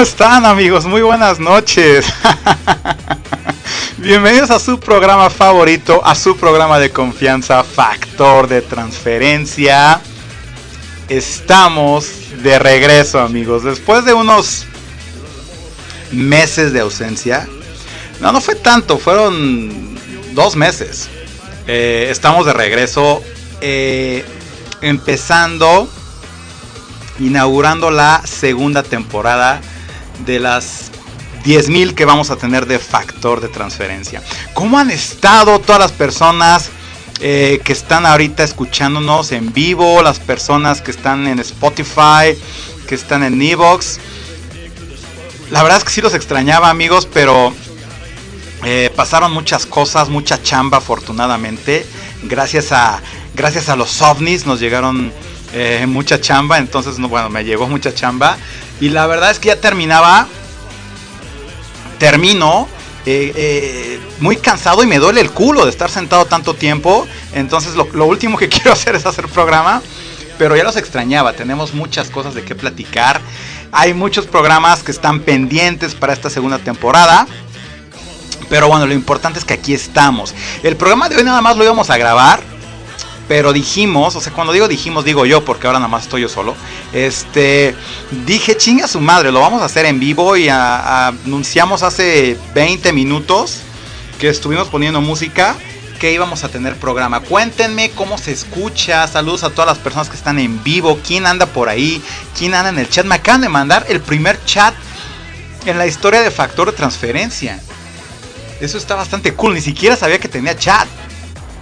[0.00, 0.86] ¿Cómo están amigos?
[0.86, 2.06] Muy buenas noches.
[3.98, 10.00] Bienvenidos a su programa favorito, a su programa de confianza, Factor de Transferencia.
[11.10, 14.64] Estamos de regreso amigos, después de unos
[16.12, 17.46] meses de ausencia.
[18.20, 19.98] No, no fue tanto, fueron
[20.32, 21.10] dos meses.
[21.66, 23.22] Eh, estamos de regreso,
[23.60, 24.24] eh,
[24.80, 25.86] empezando,
[27.18, 29.60] inaugurando la segunda temporada
[30.24, 30.90] de las
[31.44, 34.22] 10.000 que vamos a tener de factor de transferencia.
[34.54, 36.70] ¿Cómo han estado todas las personas
[37.20, 40.02] eh, que están ahorita escuchándonos en vivo?
[40.02, 42.36] Las personas que están en Spotify,
[42.86, 43.98] que están en Evox.
[45.50, 47.52] La verdad es que sí los extrañaba amigos, pero
[48.64, 51.86] eh, pasaron muchas cosas, mucha chamba afortunadamente.
[52.24, 53.00] Gracias a,
[53.34, 55.12] gracias a los ovnis nos llegaron
[55.52, 58.36] eh, mucha chamba, entonces bueno, me llegó mucha chamba.
[58.80, 60.26] Y la verdad es que ya terminaba.
[61.98, 62.68] Termino.
[63.06, 67.06] Eh, eh, muy cansado y me duele el culo de estar sentado tanto tiempo.
[67.32, 69.82] Entonces lo, último que quiero hacer es hacer programa.
[70.38, 71.32] Pero ya los extrañaba.
[71.34, 73.20] Tenemos muchas cosas de qué platicar.
[73.72, 77.26] Hay muchos programas que están pendientes para esta segunda temporada.
[78.48, 80.34] Pero bueno, lo importante es que aquí estamos.
[80.62, 82.40] El programa de hoy nada más lo íbamos a grabar
[83.30, 86.28] pero dijimos, o sea, cuando digo dijimos, digo yo, porque ahora nada más estoy yo
[86.28, 86.56] solo.
[86.92, 87.76] Este,
[88.26, 93.58] dije, chinga su madre, lo vamos a hacer en vivo y anunciamos hace 20 minutos
[94.18, 95.54] que estuvimos poniendo música
[96.00, 97.20] que íbamos a tener programa.
[97.20, 99.06] Cuéntenme cómo se escucha.
[99.06, 100.98] Saludos a todas las personas que están en vivo.
[101.06, 102.02] ¿Quién anda por ahí?
[102.36, 103.06] ¿Quién anda en el chat?
[103.06, 104.74] Me acaban de mandar el primer chat
[105.66, 107.60] en la historia de factor de transferencia.
[108.60, 109.54] Eso está bastante cool.
[109.54, 110.88] Ni siquiera sabía que tenía chat.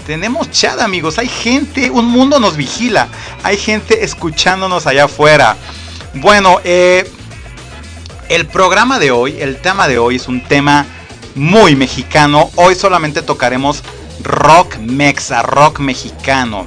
[0.08, 1.18] Tenemos chat, amigos.
[1.18, 3.08] Hay gente, un mundo nos vigila.
[3.42, 5.54] Hay gente escuchándonos allá afuera.
[6.14, 7.06] Bueno, eh,
[8.30, 10.86] el programa de hoy, el tema de hoy es un tema
[11.34, 12.50] muy mexicano.
[12.54, 13.82] Hoy solamente tocaremos
[14.22, 16.66] rock mexa, rock mexicano.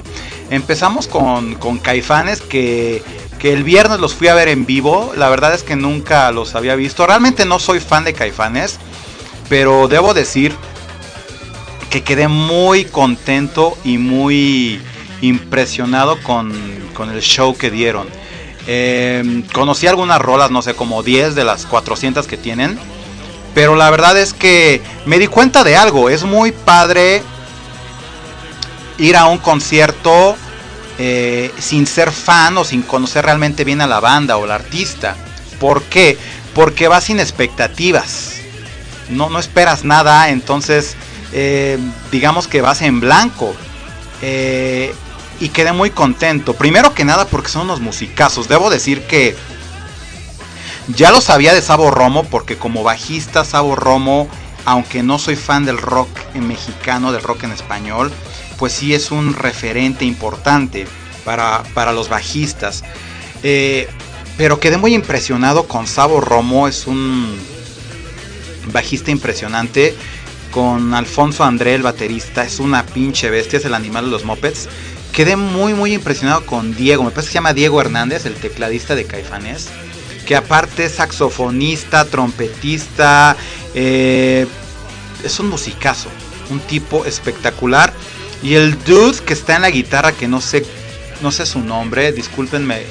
[0.50, 3.02] Empezamos con, con Caifanes que,
[3.40, 5.14] que el viernes los fui a ver en vivo.
[5.16, 7.08] La verdad es que nunca los había visto.
[7.08, 8.78] Realmente no soy fan de Caifanes.
[9.48, 10.54] Pero debo decir
[11.92, 14.80] que quedé muy contento y muy
[15.20, 18.08] impresionado con, el show que dieron.
[18.66, 22.78] Em, conocí algunas rolas, no sé, como 10 de las 400 que tienen.
[23.54, 26.08] Pero la verdad es que me di cuenta de algo.
[26.08, 27.22] Es muy padre
[28.96, 30.34] ir a un concierto
[30.98, 35.14] eh, sin ser fan o sin conocer realmente bien a la banda o al artista.
[35.60, 36.16] ¿Por qué?
[36.54, 38.42] Porque vas sin expectativas
[39.12, 40.96] no, no esperas nada, entonces
[41.32, 41.78] eh,
[42.10, 43.54] digamos que vas en blanco.
[44.20, 44.94] Eh,
[45.40, 46.54] y quedé muy contento.
[46.54, 48.48] Primero que nada porque son unos musicazos.
[48.48, 49.34] Debo decir que
[50.88, 54.28] ya lo sabía de Sabo Romo porque como bajista Sabo Romo,
[54.64, 58.12] aunque no soy fan del rock en mexicano, del rock en español,
[58.56, 60.86] pues sí es un referente importante
[61.24, 62.84] para, los bajistas.
[63.42, 63.88] Eh,
[64.36, 67.36] pero quedé muy impresionado con Sabo Romo, es un
[68.72, 69.96] bajista impresionante.
[70.52, 74.68] Con Alfonso André, el baterista, es una pinche bestia, es el animal de los mopeds.
[75.10, 77.04] Quedé muy, muy impresionado con Diego.
[77.04, 79.70] Me parece que se llama Diego Hernández, el tecladista de Caifanes.
[80.26, 83.34] Que aparte es saxofonista, trompetista.
[83.74, 84.46] Eh,
[85.24, 86.10] es un musicazo.
[86.50, 87.94] Un tipo espectacular.
[88.42, 90.66] Y el dude que está en la guitarra, que no sé,
[91.22, 92.82] no sé su nombre, discúlpenme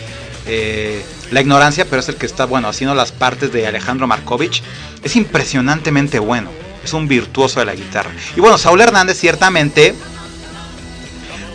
[0.48, 4.64] eh, la ignorancia, pero es el que está, bueno, haciendo las partes de Alejandro Markovich
[5.04, 6.50] es impresionantemente bueno.
[6.84, 8.12] Es un virtuoso de la guitarra.
[8.36, 9.96] Y bueno, Saúl Hernández ciertamente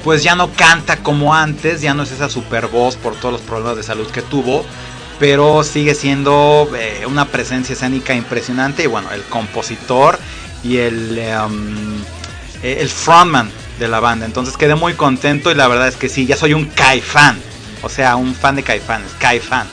[0.07, 3.41] pues ya no canta como antes, ya no es esa super voz por todos los
[3.41, 4.65] problemas de salud que tuvo,
[5.19, 10.17] pero sigue siendo eh, una presencia escénica impresionante y bueno, el compositor
[10.63, 11.97] y el, em,
[12.63, 13.51] el frontman
[13.81, 14.27] de la banda.
[14.27, 17.37] Entonces quedé muy contento y la verdad es que sí, ya soy un Kai fan,
[17.83, 19.67] o sea, un fan de Caifanes, Kai fan.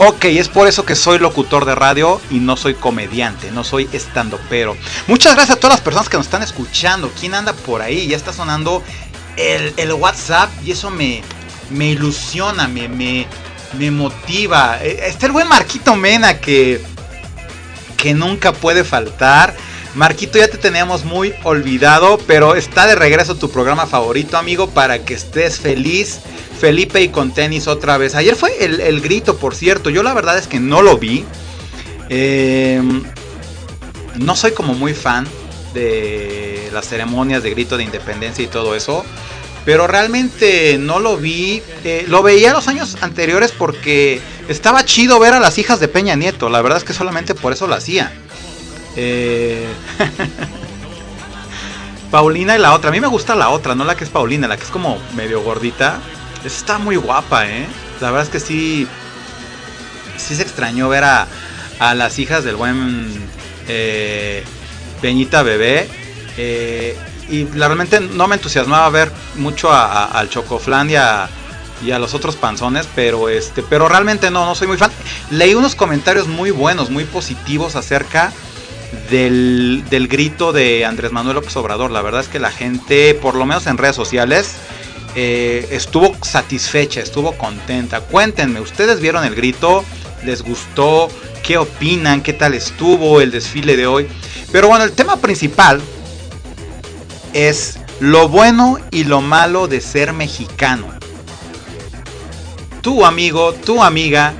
[0.00, 3.88] Ok, es por eso que soy locutor de radio y no soy comediante, no soy
[3.92, 4.76] estando pero.
[5.08, 7.10] Muchas gracias a todas las personas que nos están escuchando.
[7.18, 8.06] ¿Quién anda por ahí?
[8.06, 8.84] Ya está sonando
[9.36, 11.22] el, WhatsApp y eso me,
[11.70, 13.26] me ilusiona, me, me,
[13.76, 14.78] me motiva.
[14.82, 16.80] Eh, está el buen Marquito Mena que,
[17.96, 19.56] que nunca puede faltar.
[19.98, 25.04] Marquito, ya te teníamos muy olvidado, pero está de regreso tu programa favorito, amigo, para
[25.04, 26.20] que estés feliz
[26.60, 28.14] Felipe y con tenis otra vez.
[28.14, 29.90] Ayer fue el, grito, por cierto.
[29.90, 31.24] Yo la verdad es que no lo vi.
[32.10, 33.02] Em,
[34.14, 35.26] no soy como muy fan
[35.74, 39.04] de las ceremonias de grito de independencia y todo eso.
[39.64, 41.60] Pero realmente no lo vi.
[41.82, 46.14] Eh, lo veía los años anteriores porque estaba chido ver a las hijas de Peña
[46.14, 46.50] Nieto.
[46.50, 48.12] La verdad es que solamente por eso lo hacía.
[49.00, 49.64] Eh,
[52.10, 52.90] Paulina y la otra.
[52.90, 54.98] A mí me gusta la otra, no la que es Paulina, la que es como
[55.14, 56.00] medio gordita.
[56.44, 57.66] Está muy guapa, ¿eh?
[58.00, 58.88] La verdad es que sí.
[60.16, 61.28] Sí se extrañó ver a,
[61.78, 63.08] a las hijas del buen
[63.68, 64.42] eh,
[65.00, 65.88] Peñita Bebé.
[66.36, 71.28] Eh, y realmente no me entusiasmaba ver mucho al Chocoflan y a,
[71.84, 74.90] y a los otros panzones, pero este, pero realmente no, no soy muy fan.
[75.30, 78.32] Leí unos comentarios muy buenos, muy positivos acerca
[79.10, 81.90] del, del grito de Andrés Manuel López Obrador.
[81.90, 84.56] La verdad es que la gente, por lo menos en redes sociales,
[85.14, 88.00] eh, estuvo satisfecha, estuvo contenta.
[88.00, 89.84] Cuéntenme, ¿ustedes vieron el grito?
[90.24, 91.08] ¿Les gustó?
[91.42, 92.22] ¿Qué opinan?
[92.22, 94.08] ¿Qué tal estuvo el desfile de hoy?
[94.52, 95.80] Pero bueno, el tema principal
[97.32, 100.86] es lo bueno y lo malo de ser mexicano.
[102.80, 104.34] Tu amigo, tu amiga,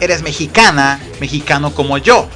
[0.00, 2.28] eres mexicana, mexicano como yo.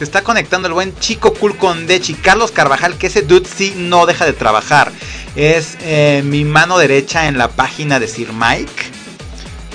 [0.00, 3.74] Se está conectando el buen chico cool con Dechi, Carlos Carvajal, que ese dude sí
[3.76, 4.90] no deja de trabajar
[5.36, 8.72] es eh, mi mano derecha en la página de Sir Mike.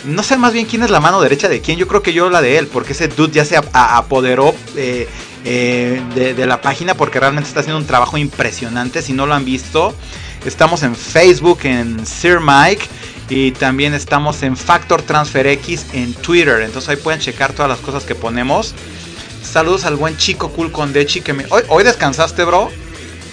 [0.05, 2.31] No sé más bien quién es la mano derecha de quién, yo creo que yo
[2.31, 5.07] la de él, porque ese dude ya se apoderó eh,
[5.43, 9.03] eh, de, la página porque realmente está haciendo un trabajo impresionante.
[9.03, 9.93] Si no lo han visto,
[10.43, 12.87] estamos en Facebook en Sir Mike
[13.29, 16.61] y también estamos en Factor Transfer X en Twitter.
[16.61, 18.73] Entonces ahí pueden checar todas las cosas que ponemos.
[19.45, 21.45] Saludos al buen chico cool con Dechi que me...
[21.49, 22.69] Hoy, descansaste, bro.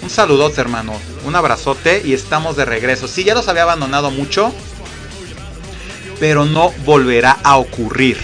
[0.01, 0.93] Un saludote, hermano.
[1.25, 3.07] Un abrazote y estamos de regreso.
[3.07, 4.53] Sí, ya los había abandonado mucho,
[6.19, 8.17] pero no volverá a ocurrir.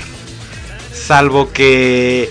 [0.93, 2.29] Salvo que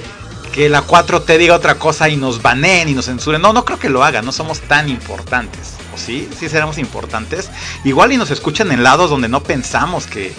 [0.59, 3.41] que la 4T diga otra cosa y nos baneen y nos censuren.
[3.41, 5.75] No, no creo que lo hagan, no somos tan importantes.
[5.95, 6.29] ¿O sí?
[6.37, 7.49] Sí seremos importantes.
[7.85, 10.33] Igual y nos escuchan en lados donde no pensamos que,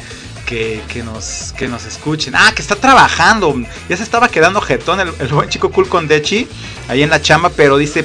[0.50, 2.34] que, nos, que nos escuchen.
[2.36, 3.56] Ah, que está trabajando.
[3.88, 6.48] Ya se estaba quedando jetón el, buen chico cool con Dechi
[6.88, 8.04] ahí en la chamba, pero dice,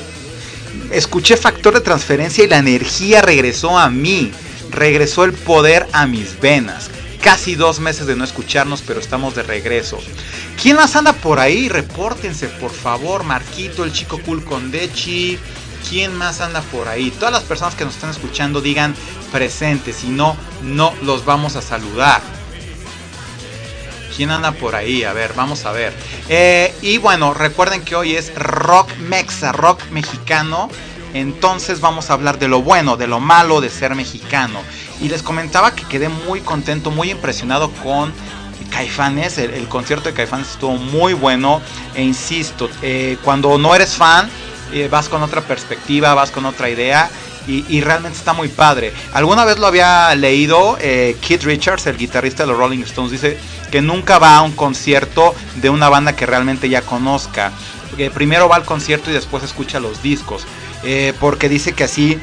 [0.91, 4.31] escuché factor de transferencia y la energía regresó a mí.
[4.71, 6.91] Regresó el poder a mis venas.
[7.23, 9.99] Casi dos meses de no escucharnos, pero estamos de regreso.
[10.61, 11.71] ¿Quién más anda por ahí?
[11.71, 13.23] Repórtense, por favor.
[13.25, 15.39] Marquito, el chico cool con Dechi.
[15.89, 17.11] ¿Quién más anda por ahí?
[17.11, 18.95] Todas las personas que nos están escuchando digan
[19.33, 19.97] presentes.
[19.97, 22.21] Si no, no los vamos a saludar.
[24.17, 25.05] ¿Quién anda por ahí?
[25.05, 25.93] A ver, vamos a ver.
[26.29, 30.71] Eh, y bueno, recuerden que hoy es rock mexa, rock mexicano.
[31.15, 34.61] Entonces vamos a hablar de lo bueno, de lo malo de ser mexicano.
[35.01, 38.13] Y les comentaba que quedé muy contento, muy impresionado con
[38.71, 39.39] Caifanes.
[39.39, 41.61] El, concierto de Caifanes estuvo muy bueno.
[41.95, 44.29] E insisto, eh, cuando no eres fan,
[44.73, 47.11] eh, vas con otra perspectiva, vas con otra idea.
[47.47, 48.91] Y, realmente está muy padre.
[49.13, 53.37] Alguna vez lo había leído, eh, Keith Richards, el guitarrista de los Rolling Stones, dice
[53.71, 57.53] que nunca va a un concierto de una banda que realmente ya conozca.
[57.99, 60.47] Que primero va al concierto y después escucha los discos.
[60.85, 62.19] Eh, porque dice que así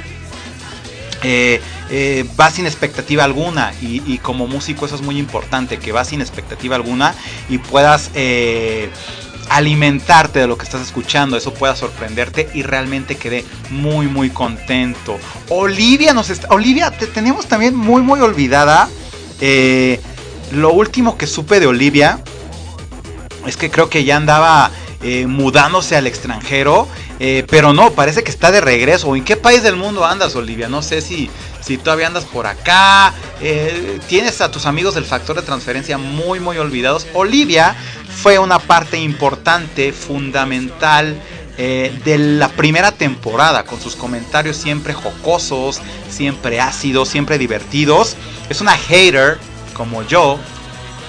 [1.22, 1.62] eh,
[2.40, 6.76] va sin expectativa alguna y, como músico eso es muy importante, que va sin expectativa
[6.76, 7.14] alguna
[7.48, 8.10] y puedas
[9.50, 15.18] alimentarte de lo que estás escuchando, eso pueda sorprenderte y realmente quedé muy muy contento.
[15.50, 18.90] Olivia nos está, Olivia, te tenemos también muy muy olvidada.
[19.40, 20.00] Eh,
[20.52, 22.20] lo último que supe de Olivia
[23.46, 24.72] es que creo que ya andaba
[25.02, 26.88] eh, mudándose al extranjero,
[27.20, 29.16] eh, pero no, parece que está de regreso.
[29.16, 30.70] ¿En qué país del mundo andas, Olivia?
[30.70, 31.30] No sé si,
[31.60, 33.14] si todavía andas por acá.
[34.08, 37.08] tienes a tus amigos del factor de transferencia muy, muy olvidados.
[37.14, 37.76] Olivia
[38.16, 41.16] fue una parte importante, fundamental
[41.58, 48.16] eh, de la primera temporada, con sus comentarios siempre jocosos, siempre ácidos, siempre divertidos.
[48.50, 49.38] Es una hater
[49.74, 50.40] como yo,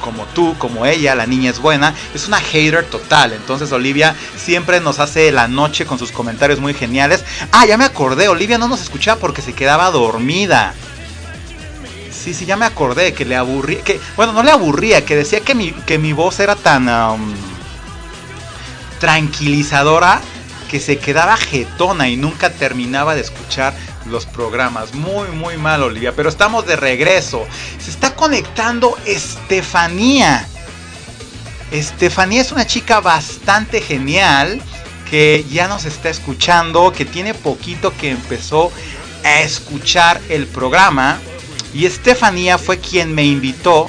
[0.03, 3.33] como tú, como ella, la niña es buena, es una hater total.
[3.33, 7.25] Entonces Olivia siempre nos hace la noche con sus comentarios muy geniales.
[7.53, 10.75] Ah, ya me acordé, Olivia no nos escuchaba porque se quedaba dormida.
[12.23, 15.41] Sí, sí, ya me acordé que le aburría, que, bueno, no le aburría, que decía
[15.41, 17.35] que mi, que mi voz era tan um,
[19.01, 20.21] tranquilizadora
[20.71, 23.75] que se quedaba jetona y nunca terminaba de escuchar
[24.07, 24.95] los programas.
[24.95, 27.45] Muy, muy mal, Olivia, pero estamos de regreso.
[27.81, 30.47] Se está conectando Estefanía.
[31.73, 34.63] Estefanía es una chica bastante genial
[35.11, 38.71] que ya nos está escuchando, que tiene poquito que empezó
[39.25, 41.19] a escuchar el programa
[41.75, 43.89] y Estefanía fue quien me invitó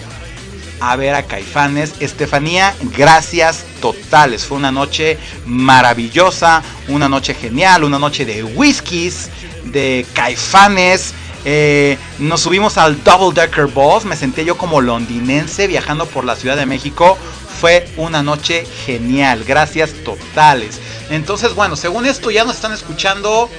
[0.80, 1.94] a ver a Caifanes.
[2.00, 4.46] Estefanía, gracias totales.
[4.46, 9.30] Fue una noche maravillosa, una noche genial, una noche de whiskies,
[9.66, 11.14] de Caifanes.
[11.46, 14.06] Eh, nos subimos al Double Decker Bus.
[14.06, 17.18] Me senté yo como londinense viajando por la Ciudad de México.
[17.60, 19.44] Fue una noche genial.
[19.46, 20.80] Gracias totales.
[21.10, 23.50] Entonces, bueno, según esto ya nos están escuchando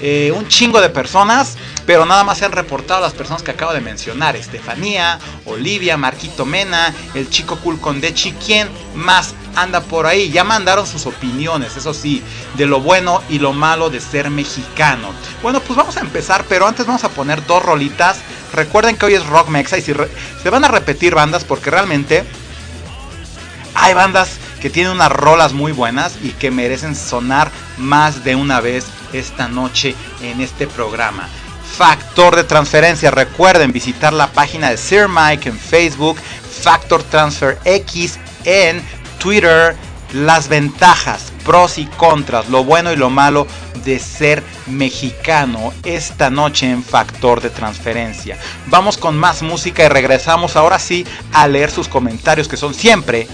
[0.00, 3.72] eh, un chingo de personas, pero nada más se han reportado las personas que acabo
[3.72, 4.36] de mencionar.
[4.36, 10.30] Estefanía, Olivia, Marquito Mena, el chico cool con Dechi, ¿quién más anda por ahí?
[10.30, 12.22] Ya mandaron sus opiniones, eso sí,
[12.56, 15.12] de lo bueno y lo malo de ser mexicano.
[15.42, 18.18] Bueno, pues vamos a empezar, pero antes vamos a poner dos rolitas.
[18.52, 19.92] Recuerden que hoy es Rock Mexa y si
[20.42, 22.24] se van a repetir bandas porque realmente
[23.74, 28.60] hay bandas que tienen unas rolas muy buenas y que merecen sonar más de una
[28.60, 31.28] vez esta noche en este programa.
[31.76, 36.16] Factor de transferencia, recuerden visitar la página de Sir Mike en Facebook,
[36.62, 38.80] Factor Transfer X en
[39.18, 39.74] Twitter,
[40.12, 43.48] las ventajas, pros y contras, lo bueno y lo malo
[43.84, 48.38] de ser mexicano esta noche en Factor de Transferencia.
[48.66, 53.26] Vamos con más música y regresamos ahora sí a leer sus comentarios que son siempre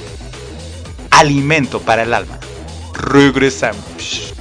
[1.11, 2.38] alimento para el alma.
[2.94, 4.32] Regresamos.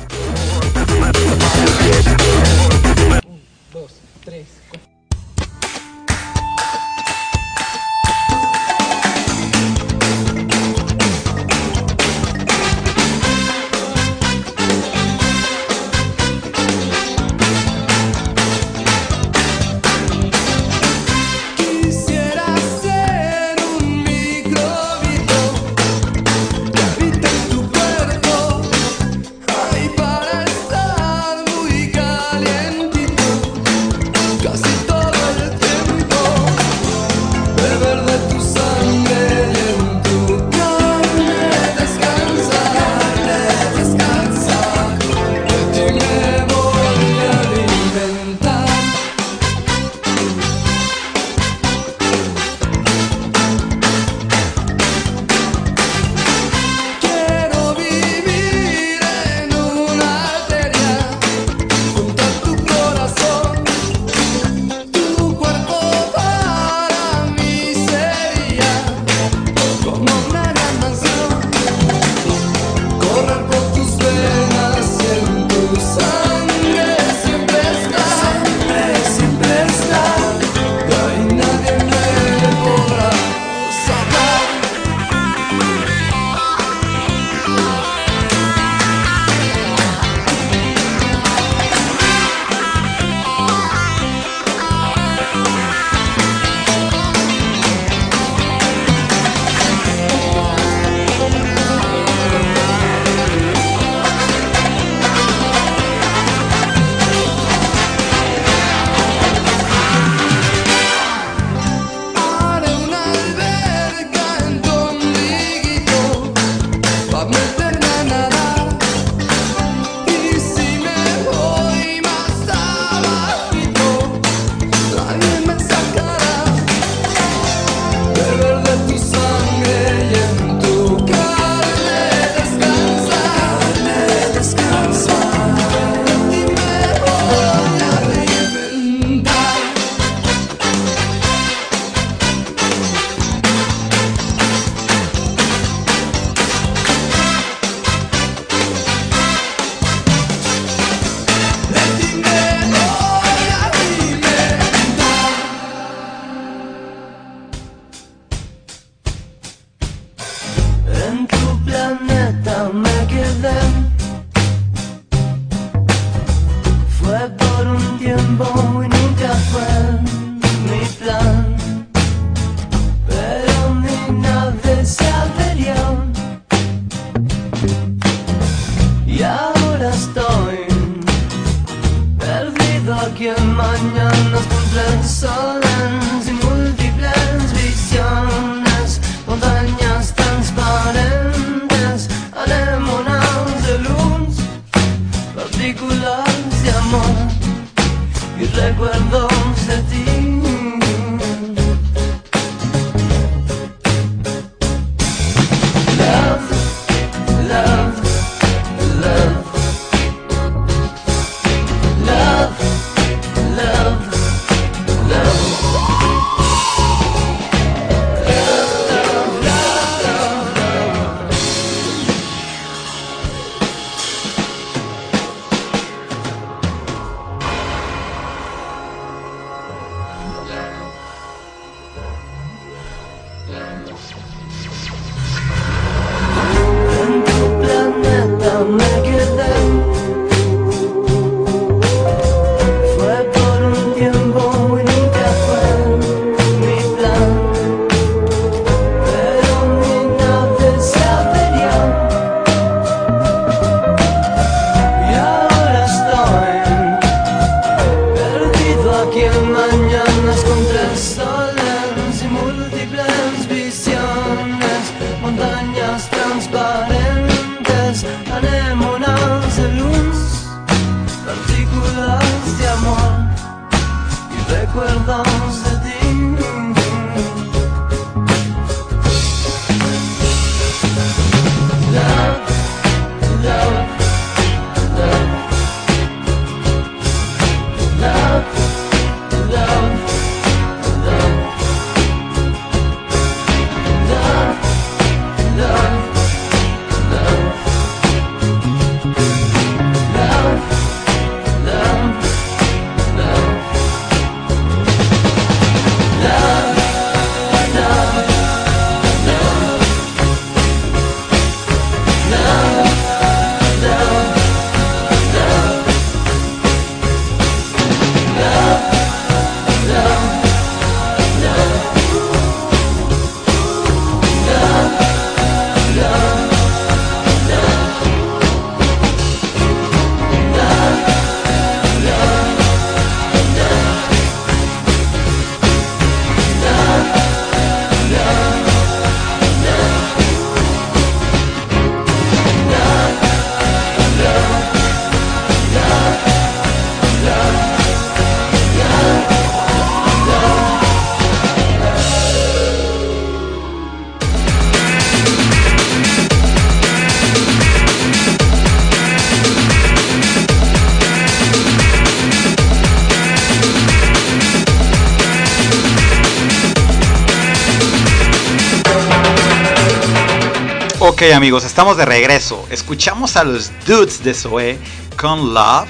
[371.01, 372.67] Ok amigos, estamos de regreso.
[372.69, 374.77] Escuchamos a los dudes de Zoe
[375.15, 375.87] con Love,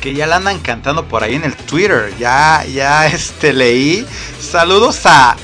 [0.00, 2.14] que ya la andan cantando por ahí en el Twitter.
[2.16, 4.06] Ya, ya este leí.
[4.40, 5.36] Saludos a,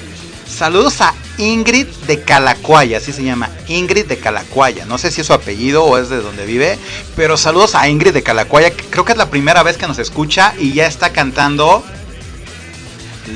[0.49, 4.85] saludos a Ingrid de Calacuaya, así se llama, Ingrid de Calacuaya.
[4.85, 6.79] No sé si es su apellido o es de donde vive,
[7.17, 8.71] pero saludos a Ingrid de Calacuaya.
[8.71, 11.83] que Creo que es la primera vez que nos escucha y ya está cantando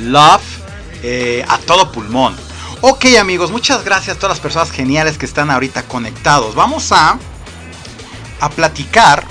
[0.05, 0.42] Love
[1.02, 2.45] eh, a todo pulmón.
[2.88, 6.55] Ok amigos, muchas gracias a todas las personas geniales que están ahorita conectados.
[6.55, 7.18] Vamos a,
[8.38, 9.27] a platicar.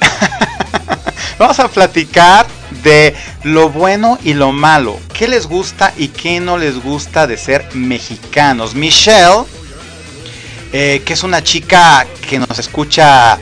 [1.38, 2.44] Vamos a platicar
[2.82, 4.98] de lo bueno y lo malo.
[5.16, 8.74] ¿Qué les gusta y qué no les gusta de ser mexicanos?
[8.74, 9.44] Michelle,
[10.72, 13.38] eh, que es una chica que nos escucha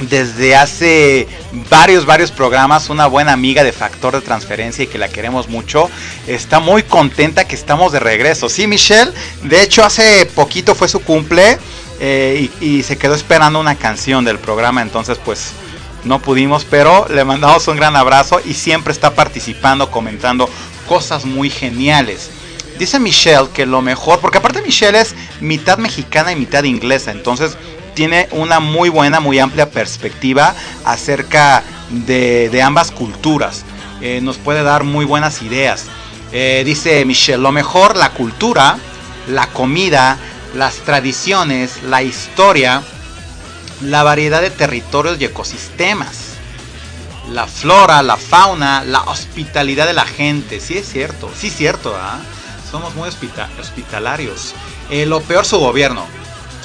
[0.00, 1.26] desde hace
[1.70, 5.90] varios, varios programas, una buena amiga de Factor de Transferencia y que la queremos mucho,
[6.26, 8.48] está muy contenta que estamos de regreso.
[8.48, 11.58] Sí, Michelle, de hecho hace poquito fue su cumple
[12.00, 15.52] eh, y, y se quedó esperando una canción del programa, entonces pues
[16.04, 20.48] no pudimos, pero le mandamos un gran abrazo y siempre está participando, comentando
[20.86, 22.30] cosas muy geniales.
[22.78, 27.56] Dice Michelle que lo mejor, porque aparte Michelle es mitad mexicana y mitad inglesa, entonces
[27.96, 30.54] tiene una muy buena, muy amplia perspectiva
[30.84, 33.64] acerca de, ambas culturas.
[34.02, 35.86] Eh, nos puede dar muy buenas ideas.
[36.30, 38.76] Eh, dice Michelle, lo mejor la cultura,
[39.28, 40.18] la comida,
[40.54, 42.82] las tradiciones, la historia,
[43.80, 46.34] la variedad de territorios y ecosistemas,
[47.32, 50.60] la flora, la fauna, la hospitalidad de la gente.
[50.60, 52.18] Sí es cierto, sí es cierto, ¿ah?
[52.70, 54.54] somos muy hospita- hospitalarios.
[54.90, 56.04] Eh, lo peor su gobierno.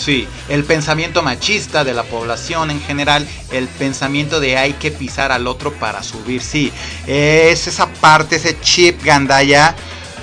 [0.03, 5.31] Sí, el pensamiento machista de la población en general, el pensamiento de hay que pisar
[5.31, 6.73] al otro para subir, sí,
[7.05, 9.75] es esa parte, ese chip gandaya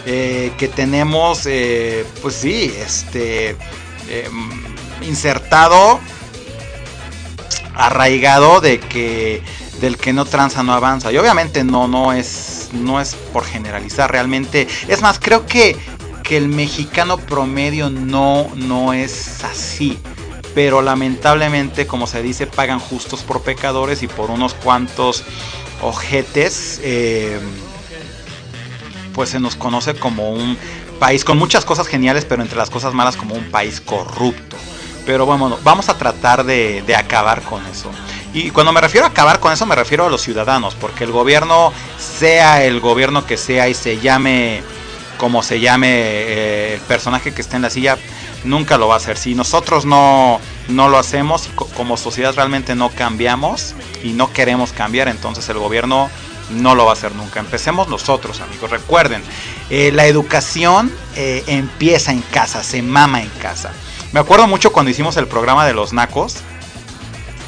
[0.04, 3.50] eh, que tenemos, eh, pues sí, este,
[4.08, 4.28] eh,
[5.02, 6.00] insertado,
[7.76, 9.42] arraigado de que
[9.80, 11.12] del que no tranza no avanza.
[11.12, 14.66] Y obviamente no, no es, no es por generalizar realmente.
[14.88, 15.76] Es más, creo que
[16.28, 19.98] que el mexicano promedio no, no es así.
[20.54, 25.24] Pero lamentablemente, como se dice, pagan justos por pecadores y por unos cuantos
[25.82, 27.38] ojetes, eh,
[29.14, 30.58] pues se nos conoce como un
[30.98, 34.56] país con muchas cosas geniales, pero entre las cosas malas como un país corrupto.
[35.06, 37.90] Pero bueno, vamos a tratar de, de acabar con eso.
[38.34, 41.12] Y cuando me refiero a acabar con eso, me refiero a los ciudadanos, porque el
[41.12, 44.62] gobierno, sea el gobierno que sea y se llame
[45.18, 47.98] como se llame eh, el personaje que esté en la silla,
[48.44, 49.16] nunca lo va a hacer.
[49.18, 54.72] Si nosotros no, no lo hacemos, co- como sociedad realmente no cambiamos y no queremos
[54.72, 56.08] cambiar, entonces el gobierno
[56.50, 57.40] no lo va a hacer nunca.
[57.40, 58.70] Empecemos nosotros, amigos.
[58.70, 59.22] Recuerden,
[59.68, 63.70] eh, la educación eh, empieza en casa, se mama en casa.
[64.12, 66.36] Me acuerdo mucho cuando hicimos el programa de los nacos.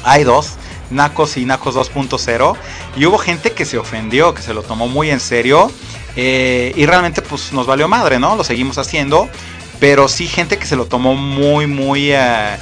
[0.03, 0.53] Hay dos,
[0.89, 2.55] Nacos y Nacos 2.0.
[2.97, 5.71] Y hubo gente que se ofendió, que se lo tomó muy en serio.
[6.15, 8.35] Eh, y realmente pues nos valió madre, ¿no?
[8.35, 9.29] Lo seguimos haciendo.
[9.79, 12.11] Pero sí gente que se lo tomó muy, muy...
[12.11, 12.57] eh,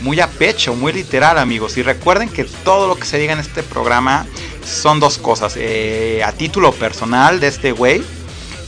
[0.00, 1.76] muy a pecho, muy literal amigos.
[1.78, 4.26] Y recuerden que todo lo que se diga en este programa
[4.66, 5.54] son dos cosas.
[5.56, 8.02] eh, a título personal de este güey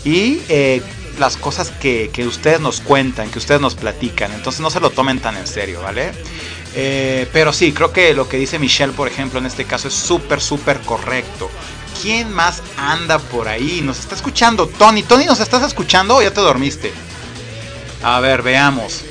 [0.05, 0.81] y eh,
[1.19, 4.33] las cosas que, que ustedes nos cuentan, que ustedes nos platican.
[4.33, 6.13] Entonces no se lo tomen tan en serio, ¿vale?
[7.33, 10.41] Pero sí, creo que lo que dice Michelle, por ejemplo, en este caso es súper,
[10.41, 11.51] súper correcto.
[12.03, 13.81] ¿Quién más anda por ahí?
[13.83, 15.03] Nos está escuchando Tony.
[15.03, 16.93] Tony, ¿nos estás escuchando o ya te dormiste?
[18.03, 19.03] A ver, veamos.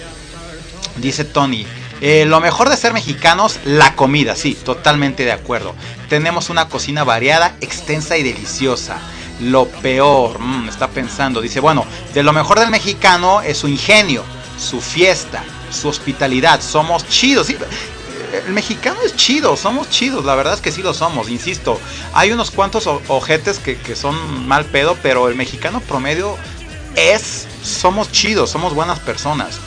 [0.97, 1.65] Dice Tony.
[2.01, 5.73] eh, lo mejor de ser mexicanos, la comida, sí, totalmente de acuerdo.
[6.09, 8.97] Tenemos una cocina variada, extensa y deliciosa.
[9.41, 14.23] Lo peor, mm, está pensando, dice, bueno, de lo mejor del mexicano es su ingenio,
[14.59, 16.61] su fiesta, su hospitalidad.
[16.61, 17.57] Somos chidos, sí.
[18.43, 21.79] El mexicano es chido, somos chidos, la verdad es que sí lo somos, insisto.
[22.13, 26.35] Hay unos cuantos ojetes que, son mal pedo, pero el mexicano promedio
[26.95, 29.59] es, somos chidos, somos buenas personas.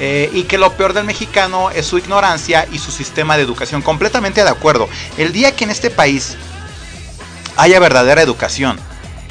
[0.00, 3.80] Eh, y que lo peor del mexicano es su ignorancia y su sistema de educación.
[3.80, 4.88] Completamente de acuerdo.
[5.16, 6.36] El día que en este país
[7.56, 8.78] haya verdadera educación,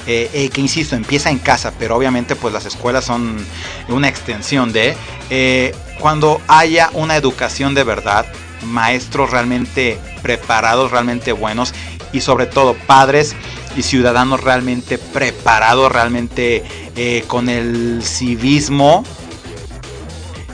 [0.08, 3.46] eh, eh, que insisto, empieza en casa, pero obviamente pues las escuelas son
[3.90, 4.96] una extensión de,
[6.00, 8.26] cuando haya una educación de verdad,
[8.64, 11.74] maestros realmente preparados, realmente buenos
[12.12, 13.36] y sobre todo padres
[13.76, 16.64] y ciudadanos realmente preparados, realmente
[16.96, 19.04] eh, con el civismo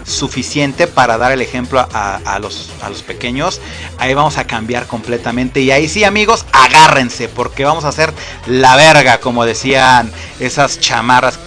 [0.05, 3.61] suficiente para dar el ejemplo a, a los, a los pequeños,
[3.99, 5.61] ahí vamos a cambiar completamente.
[5.61, 8.11] Y ahí sí, amigos, agárrense, porque vamos a hacer
[8.47, 11.39] la verga, como decían esas chamarras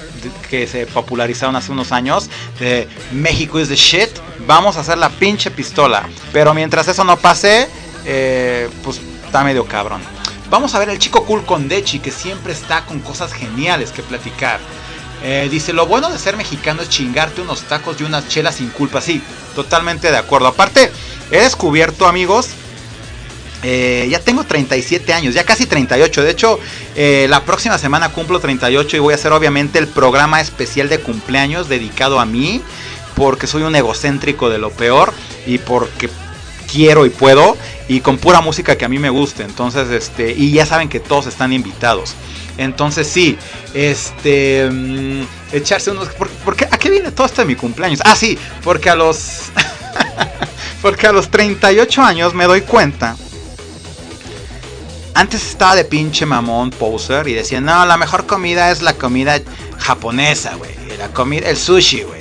[0.48, 4.10] que se popularizaron hace unos años de México is the shit.
[4.46, 6.08] Vamos a hacer la pinche pistola.
[6.32, 7.68] Pero mientras eso no pase,
[8.04, 10.02] eh, pues está medio cabrón.
[10.50, 14.02] Vamos a ver el chico cool con Dechi, que siempre está con cosas geniales que
[14.02, 14.60] platicar.
[15.24, 18.68] Eh, dice, lo bueno de ser mexicano es chingarte unos tacos y unas chelas sin
[18.70, 19.00] culpa.
[19.00, 19.22] Sí,
[19.54, 20.48] totalmente de acuerdo.
[20.48, 20.90] Aparte,
[21.30, 22.50] he descubierto, amigos,
[23.62, 26.22] eh, ya tengo 37 años, ya casi 38.
[26.22, 26.58] De hecho,
[26.96, 30.98] eh, la próxima semana cumplo 38 y voy a hacer obviamente el programa especial de
[30.98, 32.60] cumpleaños dedicado a mí.
[33.14, 35.12] Porque soy un egocéntrico de lo peor
[35.46, 36.08] y porque
[36.70, 39.42] quiero y puedo y con pura música que a mí me guste.
[39.42, 42.14] Entonces, este, y ya saben que todos están invitados.
[42.58, 43.38] Entonces sí,
[43.74, 45.22] este, mm,
[45.52, 48.00] echarse unos, ¿por, qué, ¿a qué viene todo esto de mi cumpleaños?
[48.04, 49.44] Ah, sí, porque a los,
[50.82, 53.16] porque a los 38 años me doy cuenta.
[55.14, 59.40] Antes estaba de pinche mamón poser y decía, no, la mejor comida es la comida
[59.78, 60.70] japonesa, güey.
[60.98, 62.20] La comida, el sushi, güey.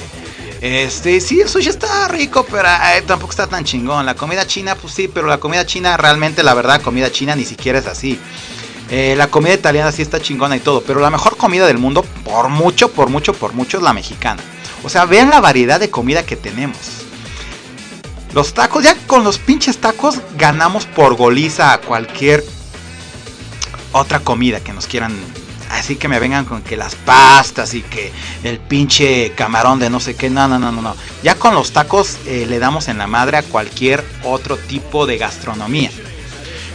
[0.61, 2.67] Este, sí, el sushi está rico, pero
[3.07, 4.05] tampoco está tan chingón.
[4.05, 7.45] La comida china, pues sí, pero la comida china realmente, la verdad, comida china ni
[7.45, 8.19] siquiera es así.
[8.89, 12.03] Eh, la comida italiana sí está chingona y todo, pero la mejor comida del mundo,
[12.25, 14.43] por mucho, por mucho, por mucho, es la mexicana.
[14.83, 16.77] O sea, vean la variedad de comida que tenemos.
[18.33, 22.43] Los tacos, ya con los pinches tacos ganamos por goliza a cualquier
[23.91, 25.13] otra comida que nos quieran.
[25.69, 28.11] Así que me vengan con que las pastas y que
[28.43, 30.29] el pinche camarón de no sé qué.
[30.29, 30.81] No, no, no, no.
[30.81, 30.95] no.
[31.23, 35.17] Ya con los tacos eh, le damos en la madre a cualquier otro tipo de
[35.17, 35.91] gastronomía.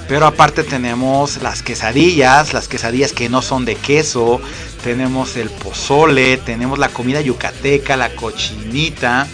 [0.08, 4.40] Pero aparte tenemos las quesadillas, las quesadillas que no son de queso,
[4.84, 9.26] tenemos el pozole, tenemos la comida yucateca, la cochinita.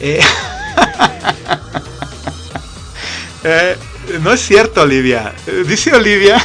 [0.00, 0.20] Eh,
[3.44, 3.76] eh,
[4.22, 5.32] no es cierto, Olivia.
[5.46, 6.44] Eh, Dice Olivia.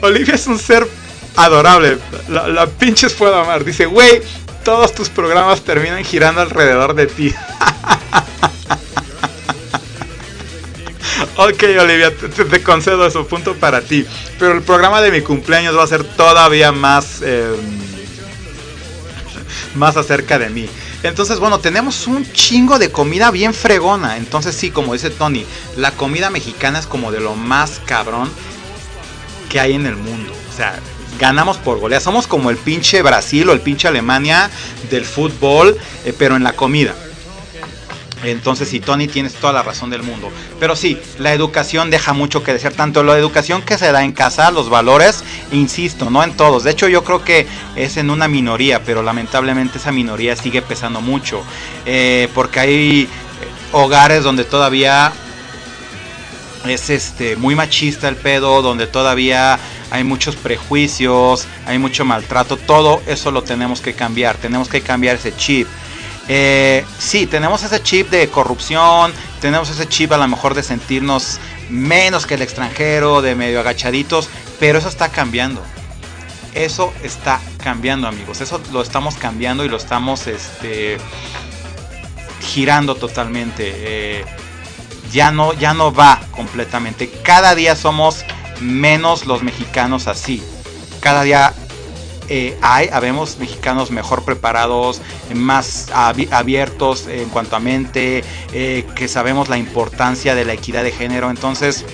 [0.00, 0.86] Olivia es un ser
[1.36, 1.98] adorable.
[2.28, 3.64] La, pinches puedo amar.
[3.64, 4.22] Dice, güey,
[4.64, 7.34] todos tus programas terminan girando alrededor de ti.
[11.36, 14.04] Ok, Olivia, te, concedo eso, punto para ti.
[14.40, 17.54] Pero el programa de mi cumpleaños va a ser todavía más, eh,
[19.76, 20.68] más acerca de mí.
[21.02, 24.16] Entonces, bueno, tenemos un chingo de comida bien fregona.
[24.16, 25.44] Entonces, sí, como dice Tony,
[25.76, 28.30] la comida mexicana es como de lo más cabrón
[29.48, 30.32] que hay en el mundo.
[30.52, 30.80] O sea,
[31.18, 32.02] ganamos por goleada.
[32.02, 34.50] Somos como el pinche Brasil o el pinche Alemania
[34.90, 36.94] del fútbol, eh, pero en la comida.
[38.24, 40.30] Entonces, sí, Tony, tienes toda la razón del mundo.
[40.58, 44.12] Pero sí, la educación deja mucho que decir, tanto la educación que se da en
[44.12, 46.64] casa, los valores, insisto, no en todos.
[46.64, 51.00] De hecho, yo creo que es en una minoría, pero lamentablemente esa minoría sigue pesando
[51.00, 51.42] mucho.
[51.86, 53.08] Eh, porque hay
[53.72, 55.12] hogares donde todavía
[56.66, 59.58] es este muy machista el pedo, donde todavía
[59.90, 65.16] hay muchos prejuicios, hay mucho maltrato, todo eso lo tenemos que cambiar, tenemos que cambiar
[65.16, 65.68] ese chip.
[66.28, 71.40] Eh, sí, tenemos ese chip de corrupción, tenemos ese chip a lo mejor de sentirnos
[71.70, 74.28] menos que el extranjero, de medio agachaditos,
[74.60, 75.62] pero eso está cambiando.
[76.54, 78.40] Eso está cambiando, amigos.
[78.40, 80.98] Eso lo estamos cambiando y lo estamos este,
[82.40, 83.72] girando totalmente.
[83.76, 84.24] Eh,
[85.12, 87.10] ya no, ya no va completamente.
[87.22, 88.24] Cada día somos
[88.60, 90.42] menos los mexicanos así.
[91.00, 91.54] Cada día
[92.28, 95.00] eh, hay, habemos mexicanos mejor preparados,
[95.34, 100.92] más abiertos en cuanto a mente, eh, que sabemos la importancia de la equidad de
[100.92, 101.30] género.
[101.30, 101.84] Entonces,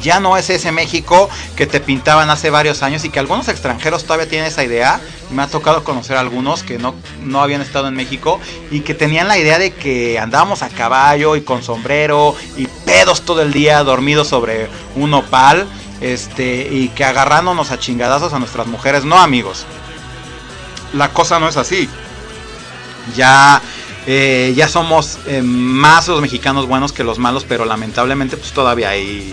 [0.00, 4.04] ya no es ese México que te pintaban hace varios años y que algunos extranjeros
[4.04, 5.00] todavía tienen esa idea.
[5.30, 8.94] Me ha tocado conocer a algunos que no, no habían estado en México y que
[8.94, 13.52] tenían la idea de que andábamos a caballo y con sombrero y pedos todo el
[13.52, 15.66] día dormidos sobre un opal
[16.02, 19.04] este, y que agarrándonos a chingadazos a nuestras mujeres.
[19.04, 19.64] No, amigos.
[20.92, 21.88] La cosa no es así.
[23.16, 23.62] Ya,
[24.06, 28.90] eh, ya somos eh, más los mexicanos buenos que los malos, pero lamentablemente pues todavía
[28.90, 29.32] hay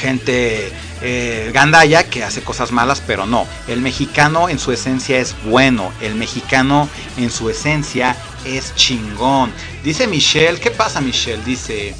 [0.00, 3.46] gente eh, gandaya que hace cosas malas, pero no.
[3.66, 5.90] El mexicano en su esencia es bueno.
[6.00, 9.52] El mexicano en su esencia es chingón.
[9.82, 11.42] Dice Michelle, ¿qué pasa Michelle?
[11.44, 11.94] Dice...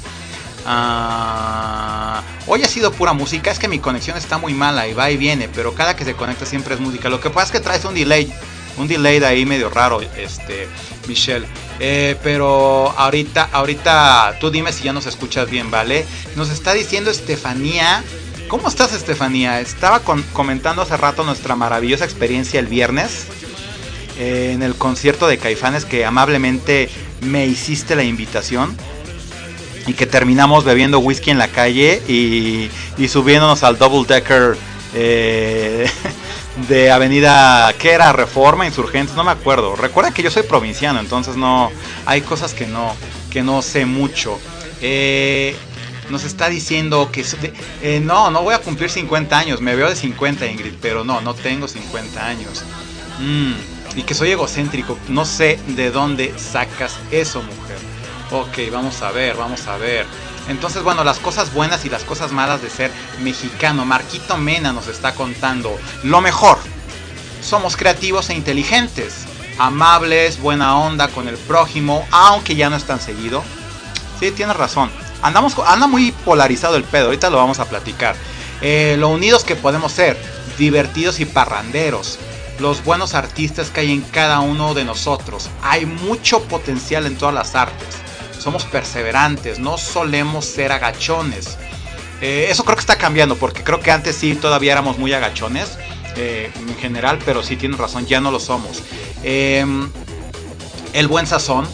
[0.65, 5.09] Ah, hoy ha sido pura música, es que mi conexión está muy mala y va
[5.09, 7.09] y viene, pero cada que se conecta siempre es música.
[7.09, 8.31] Lo que pasa es que traes un delay,
[8.77, 10.67] un delay de ahí medio raro, este,
[11.07, 11.45] Michelle.
[11.79, 16.05] Eh, pero ahorita, ahorita tú dime si ya nos escuchas bien, ¿vale?
[16.35, 18.03] Nos está diciendo Estefanía.
[18.47, 19.61] ¿Cómo estás, Estefanía?
[19.61, 20.01] Estaba
[20.33, 23.27] comentando hace rato nuestra maravillosa experiencia el viernes
[24.19, 26.89] eh, en el concierto de Caifanes que amablemente
[27.21, 28.75] me hiciste la invitación
[29.87, 32.69] y que terminamos bebiendo whisky en la calle y,
[33.07, 34.57] subiéndonos al double decker
[34.93, 35.89] eh,
[36.69, 38.13] de Avenida, ¿qué era?
[38.13, 39.75] Reforma, Insurgentes, no me acuerdo.
[39.75, 41.71] Recuerda que yo soy provinciano, entonces no,
[42.05, 42.93] hay cosas que no,
[43.29, 44.39] que no sé mucho.
[44.81, 45.55] Eh,
[46.09, 47.23] nos está diciendo que
[47.81, 51.21] eh, no, no voy a cumplir 50 años, me veo de 50 Ingrid, pero no,
[51.21, 52.63] no tengo 50 años.
[53.19, 57.90] Mm, y que soy egocéntrico, no sé de dónde sacas eso, mujer.
[58.31, 60.05] Ok, vamos a ver, vamos a ver.
[60.47, 62.89] Entonces, bueno, las cosas buenas y las cosas malas de ser
[63.21, 63.83] mexicano.
[63.83, 66.57] Marquito Mena nos está contando lo mejor.
[67.43, 69.25] Somos creativos e inteligentes,
[69.59, 73.43] amables, buena onda con el prójimo, aunque ya no es tan seguido.
[74.21, 74.89] Sí, tienes razón.
[75.21, 78.15] Andamos, anda muy polarizado el pedo, ahorita lo vamos a platicar.
[78.61, 80.17] Eh, lo unidos que podemos ser,
[80.57, 82.17] divertidos y parranderos.
[82.59, 85.49] Los buenos artistas que hay en cada uno de nosotros.
[85.63, 88.01] Hay mucho potencial en todas las artes
[88.41, 91.57] somos perseverantes, no solemos ser agachones.
[92.21, 95.77] Eh, eso creo que está cambiando, porque creo que antes sí todavía éramos muy agachones
[96.15, 98.83] eh, en general, pero sí tienes razón, ya no lo somos.
[99.23, 99.89] Em,
[100.93, 101.67] el buen sazón,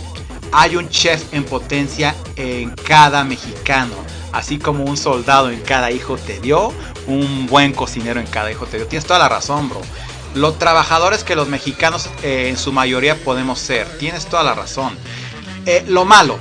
[0.51, 3.93] hay un chef en potencia en cada mexicano.
[4.31, 6.71] Así como un soldado en cada hijo te dio,
[7.07, 8.87] un buen cocinero en cada hijo te dio.
[8.87, 9.81] Tienes toda la razón, bro.
[10.35, 13.87] Los trabajadores que los mexicanos eh, en su mayoría podemos ser.
[13.97, 14.95] Tienes toda la razón.
[15.87, 16.39] Lo malo,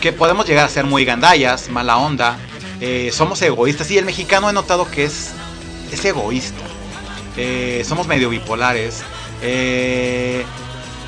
[0.00, 2.36] que podemos llegar a ser muy gandallas, mala onda,
[2.80, 3.90] eh, somos egoístas.
[3.90, 5.30] Y el mexicano he notado que es,
[5.92, 6.62] es egoísta.
[7.36, 9.02] Eh, somos medio bipolares.
[9.42, 10.44] Eh,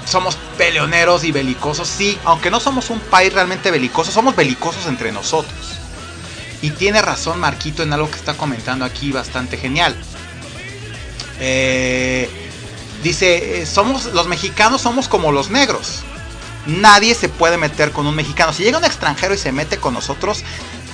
[0.04, 1.88] somos peleoneros y belicosos.
[1.88, 5.54] Sí, aunque no somos un país realmente belicoso, somos belicosos entre nosotros.
[6.62, 9.94] Y tiene razón Marquito en algo que está comentando aquí bastante genial.
[13.02, 16.02] dice, somos los mexicanos somos como los negros
[16.68, 18.52] nadie se puede meter con un mexicano.
[18.52, 20.44] Si llega un extranjero y se mete con nosotros,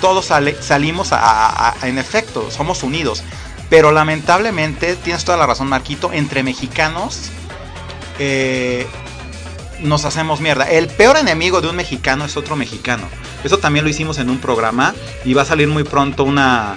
[0.01, 1.11] todos salimos
[1.83, 3.23] en efecto, somos unidos.
[3.69, 7.31] Pero lamentablemente, tienes toda la razón, Marquito, entre mexicanos
[8.19, 8.87] eh,
[9.81, 10.71] nos hacemos mierda.
[10.71, 13.09] El peor enemigo de un mexicano es otro mexicano.
[13.43, 16.77] Eso también lo hicimos en un programa y va a salir muy pronto una...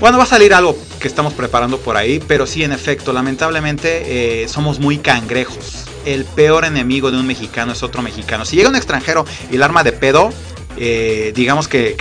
[0.00, 4.42] Bueno, va a salir algo que estamos preparando por ahí, pero sí, en efecto, lamentablemente
[4.42, 8.44] eh, somos muy cangrejos el peor enemigo de un mexicano es otro mexicano.
[8.44, 10.30] Si llega un extranjero y el arma de pedo,
[10.76, 11.96] eh, digamos que,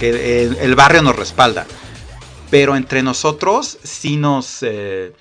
[0.59, 1.65] el, barrio nos respalda.
[2.49, 4.59] Pero entre nosotros sí nos...
[4.61, 5.13] Eh,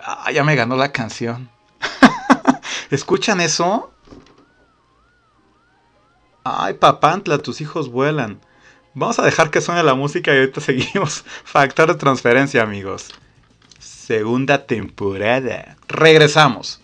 [0.00, 1.50] ah, ya me ganó la canción.
[2.90, 3.92] ¿Escuchan eso?
[6.44, 8.40] Ay, papantla, tus hijos vuelan.
[8.94, 11.24] Vamos a dejar que suene la música y ahorita seguimos.
[11.44, 13.08] Factor de transferencia, amigos.
[13.78, 15.76] Segunda temporada.
[15.88, 16.81] Regresamos.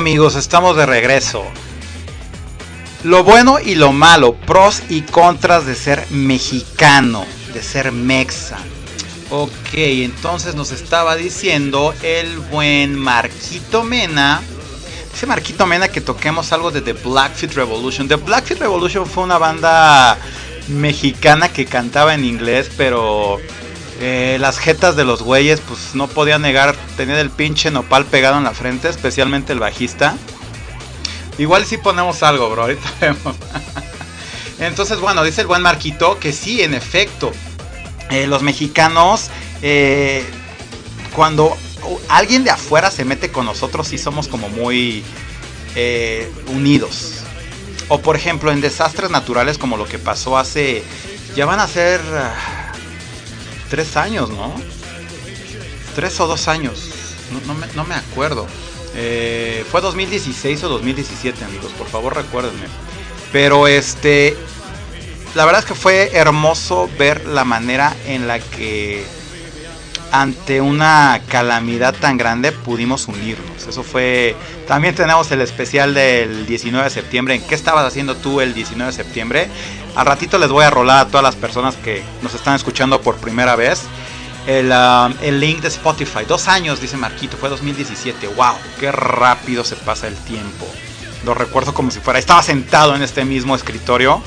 [0.00, 1.44] Amigos, estamos de regreso.
[3.04, 8.56] Lo bueno y lo malo, pros y contras de ser mexicano, de ser mexa.
[9.28, 14.40] Ok, entonces nos estaba diciendo el buen Marquito Mena.
[15.12, 18.08] Dice Marquito Mena que toquemos algo de The Blackfeet Revolution.
[18.08, 20.16] The Blackfeet Revolution fue una banda
[20.68, 23.36] mexicana que cantaba en inglés, pero
[24.02, 28.38] eh, las jetas de los güeyes, pues no podía negar tener el pinche nopal pegado
[28.38, 30.16] en la frente, especialmente el bajista.
[31.36, 33.36] Igual si ponemos algo, bro, ahorita vemos.
[34.58, 37.30] Entonces, bueno, dice el buen Marquito que sí, en efecto,
[38.08, 39.28] eh, los mexicanos,
[39.60, 40.24] eh,
[41.14, 41.54] cuando
[42.08, 45.04] alguien de afuera se mete con nosotros, sí somos como muy
[46.48, 47.16] unidos.
[47.88, 50.82] O por ejemplo, en desastres naturales como lo que pasó hace,
[51.36, 52.00] ya van a ser
[53.70, 54.52] tres años, ¿no?
[55.94, 56.90] Tres o dos años,
[57.46, 58.46] no, me, no me acuerdo.
[58.94, 62.66] Eh, fue 2016 o 2017, amigos, por favor recuérdenme.
[63.32, 64.36] Pero este,
[65.34, 69.06] la verdad es que fue hermoso ver la manera en la que
[70.12, 73.66] ante una calamidad tan grande pudimos unirnos.
[73.66, 74.34] Eso fue...
[74.66, 77.34] También tenemos el especial del 19 de septiembre.
[77.34, 79.48] ¿En qué estabas haciendo tú el 19 de septiembre?
[79.96, 83.16] Al ratito les voy a rolar a todas las personas que nos están escuchando por
[83.16, 83.82] primera vez.
[84.46, 86.24] El, uh, el link de Spotify.
[86.26, 87.36] Dos años, dice Marquito.
[87.36, 88.28] Fue 2017.
[88.28, 88.54] ¡Wow!
[88.78, 90.66] ¡Qué rápido se pasa el tiempo!
[91.24, 92.18] Lo recuerdo como si fuera...
[92.18, 94.22] Estaba sentado en este mismo escritorio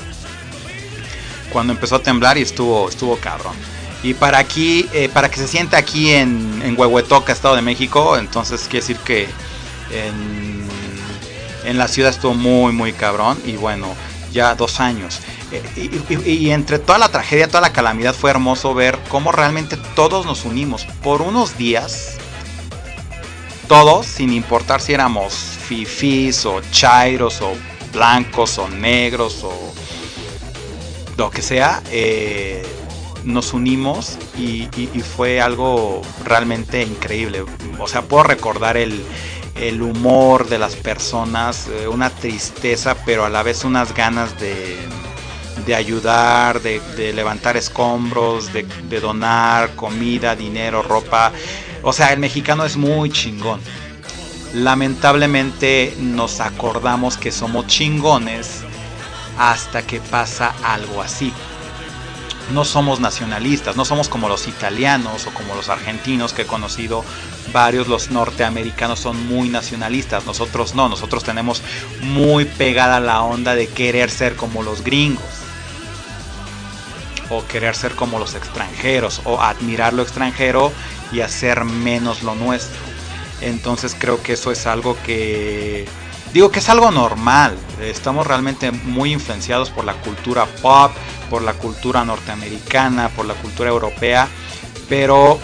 [1.52, 3.54] cuando empezó a temblar y estuvo, estuvo cabrón.
[4.04, 8.62] Y para aquí, eh, para que se sienta aquí en, Huehuetoca, Estado de México, entonces
[8.68, 9.26] quiere decir que
[9.90, 10.68] en,
[11.64, 13.40] en la ciudad estuvo muy, muy cabrón.
[13.46, 13.88] Y bueno,
[14.30, 15.20] ya dos años.
[15.52, 20.26] Eh, y, entre toda la tragedia, toda la calamidad, fue hermoso ver cómo realmente todos
[20.26, 22.16] nos unimos por unos días.
[23.68, 27.52] Todos, sin importar si éramos fifís o chairos o
[27.94, 29.72] blancos o negros o
[31.16, 32.66] lo que sea, eh,
[33.24, 34.68] nos unimos y,
[35.16, 37.44] fue algo realmente increíble.
[37.78, 39.02] O sea, puedo recordar el,
[39.54, 44.76] el humor de las personas, eh, una tristeza, pero a la vez unas ganas de,
[45.66, 51.32] de ayudar, de, de levantar escombros, de, de donar comida, dinero, ropa.
[51.82, 53.60] O sea, el mexicano es muy chingón.
[54.54, 58.62] Lamentablemente nos acordamos que somos chingones
[59.38, 61.32] hasta que pasa algo así.
[62.52, 67.04] No somos nacionalistas, no somos como los italianos o como los argentinos que he conocido.
[67.52, 71.62] Varios los norteamericanos son muy nacionalistas, nosotros no, nosotros tenemos
[72.02, 75.24] muy pegada la onda de querer ser como los gringos.
[77.30, 80.70] O querer ser como los extranjeros, o admirar lo extranjero
[81.12, 82.80] y hacer menos lo nuestro.
[83.40, 85.86] Entonces creo que eso es algo que
[86.34, 87.56] digo que es algo normal.
[87.80, 90.92] Estamos realmente muy influenciados por la cultura pop,
[91.30, 94.28] por la cultura norteamericana, por la cultura europea,
[94.88, 95.38] pero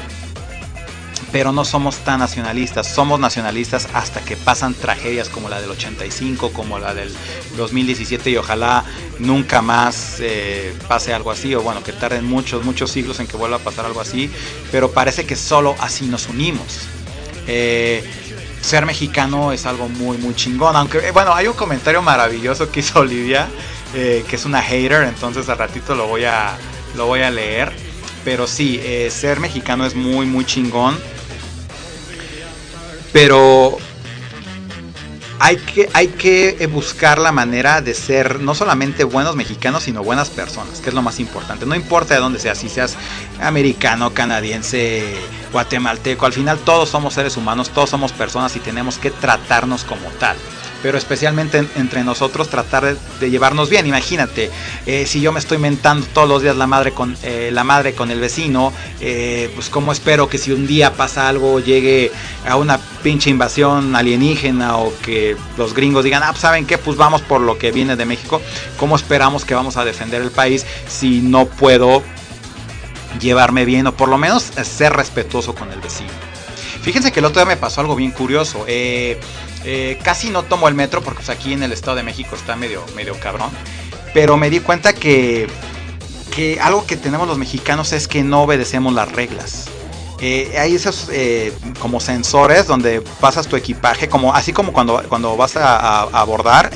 [1.33, 2.89] pero no somos tan nacionalistas.
[2.89, 7.15] Somos nacionalistas hasta que pasan tragedias como la del 85, como la del
[7.57, 8.85] 2017 y ojalá
[9.21, 13.37] nunca más eh, pase algo así o bueno, que tarden muchos, muchos siglos en que
[13.37, 14.29] vuelva a pasar algo así,
[14.73, 16.81] pero parece que solo así nos unimos.
[17.47, 18.03] Eh,
[18.61, 20.77] ser mexicano es algo muy, muy chingón.
[20.77, 23.49] Aunque, eh, bueno, hay un comentario maravilloso que hizo Olivia,
[23.95, 26.57] eh, que es una hater, entonces al ratito lo voy a,
[26.97, 27.73] lo voy a leer.
[28.25, 30.99] Pero sí, eh, ser mexicano es muy, muy chingón.
[33.13, 33.79] Pero
[35.41, 40.29] hay que, hay que buscar la manera de ser no solamente buenos mexicanos, sino buenas
[40.29, 41.65] personas, que es lo más importante.
[41.65, 42.97] No importa de dónde seas, si seas
[43.41, 45.03] americano, canadiense,
[45.53, 50.09] guatemalteco, al final todos somos seres humanos, todos somos personas y tenemos que tratarnos como
[50.19, 50.37] tal.
[50.83, 53.87] Pero especialmente en- entre nosotros tratar de, de llevarnos bien.
[53.87, 54.51] Imagínate,
[54.87, 57.93] eh, si yo me estoy mentando todos los días la madre con, eh, la madre
[57.93, 62.11] con el vecino, eh, pues cómo espero que si un día pasa algo llegue
[62.49, 66.79] a una pinche invasión alienígena o que los gringos digan, ah, pues, ¿saben qué?
[66.79, 68.41] Pues vamos por lo que viene de México.
[68.79, 72.03] ¿Cómo esperamos que vamos a defender el país si no puedo
[73.19, 76.11] llevarme bien o por lo menos ser respetuoso con el vecino?
[76.83, 78.65] Fíjense que el otro día me pasó algo bien curioso.
[78.67, 79.21] Eh,
[79.65, 82.57] eh, casi no tomo el metro porque pues, aquí en el Estado de México está
[82.57, 83.51] medio, medio cabrón.
[84.15, 85.47] Pero me di cuenta que,
[86.35, 89.67] que algo que tenemos los mexicanos es que no obedecemos las reglas.
[90.23, 91.09] Eh, hay esos
[91.79, 96.71] como sensores donde pasas tu equipaje, como así como cuando, cuando vas a, abordar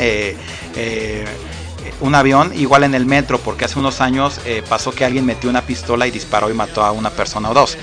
[2.00, 5.48] un avión, igual en el metro, porque hace unos años eh, pasó que alguien metió
[5.50, 7.76] una pistola y disparó y mató a una persona o dos.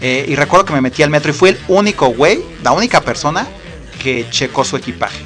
[0.00, 3.00] Eh, y recuerdo que me metí al metro y fui el único güey, la única
[3.00, 3.46] persona
[4.02, 5.24] que checó su equipaje.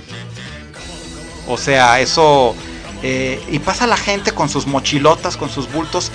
[1.47, 2.55] O sea, eso...
[3.03, 6.11] eh, y pasa la gente con sus mochilotas, con sus bultos.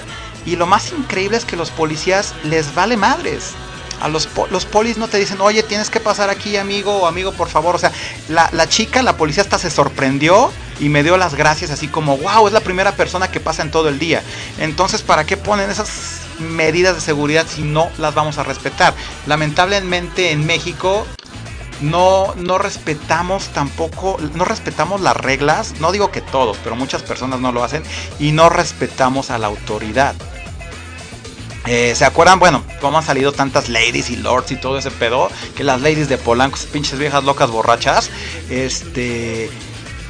[0.45, 3.53] Y lo más increíble es que los policías les vale madres.
[4.01, 7.31] A los, los polis no te dicen, oye, tienes que pasar aquí, amigo o amigo,
[7.31, 7.75] por favor.
[7.75, 7.91] O sea,
[8.29, 12.17] la, la chica, la policía hasta se sorprendió y me dio las gracias así como,
[12.17, 14.21] wow, es la primera persona que pasa en todo el día.
[14.59, 18.93] Entonces, ¿para qué ponen esas medidas de seguridad si no las vamos a respetar?
[19.25, 21.05] Lamentablemente en México
[21.81, 27.39] no, no respetamos tampoco, no respetamos las reglas, no digo que todos, pero muchas personas
[27.39, 27.83] no lo hacen
[28.19, 30.15] y no respetamos a la autoridad.
[31.65, 32.39] Eh, ¿Se acuerdan?
[32.39, 35.29] Bueno, cómo han salido tantas ladies y lords y todo ese pedo.
[35.55, 38.09] Que las ladies de Polanco, pinches viejas locas borrachas.
[38.49, 39.49] Este.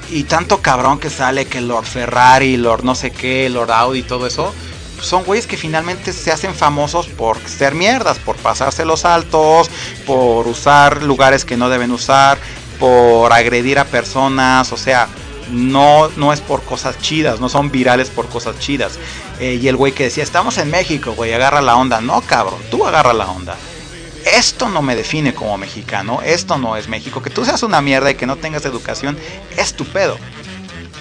[0.09, 4.03] Y tanto cabrón que sale que Lord Ferrari, Lord no sé qué, Lord Audi y
[4.03, 4.53] todo eso.
[5.01, 9.69] Son güeyes que finalmente se hacen famosos por ser mierdas, por pasarse los altos,
[10.05, 12.37] por usar lugares que no deben usar,
[12.79, 15.07] por agredir a personas, o sea,
[15.51, 18.99] no, no es por cosas chidas, no son virales por cosas chidas.
[19.39, 22.01] Eh, y el güey que decía, estamos en México, güey, agarra la onda.
[22.01, 23.55] No, cabrón, tú agarra la onda.
[24.25, 27.21] Esto no me define como mexicano, esto no es México.
[27.21, 29.17] Que tú seas una mierda y que no tengas educación
[29.57, 30.17] es tu pedo.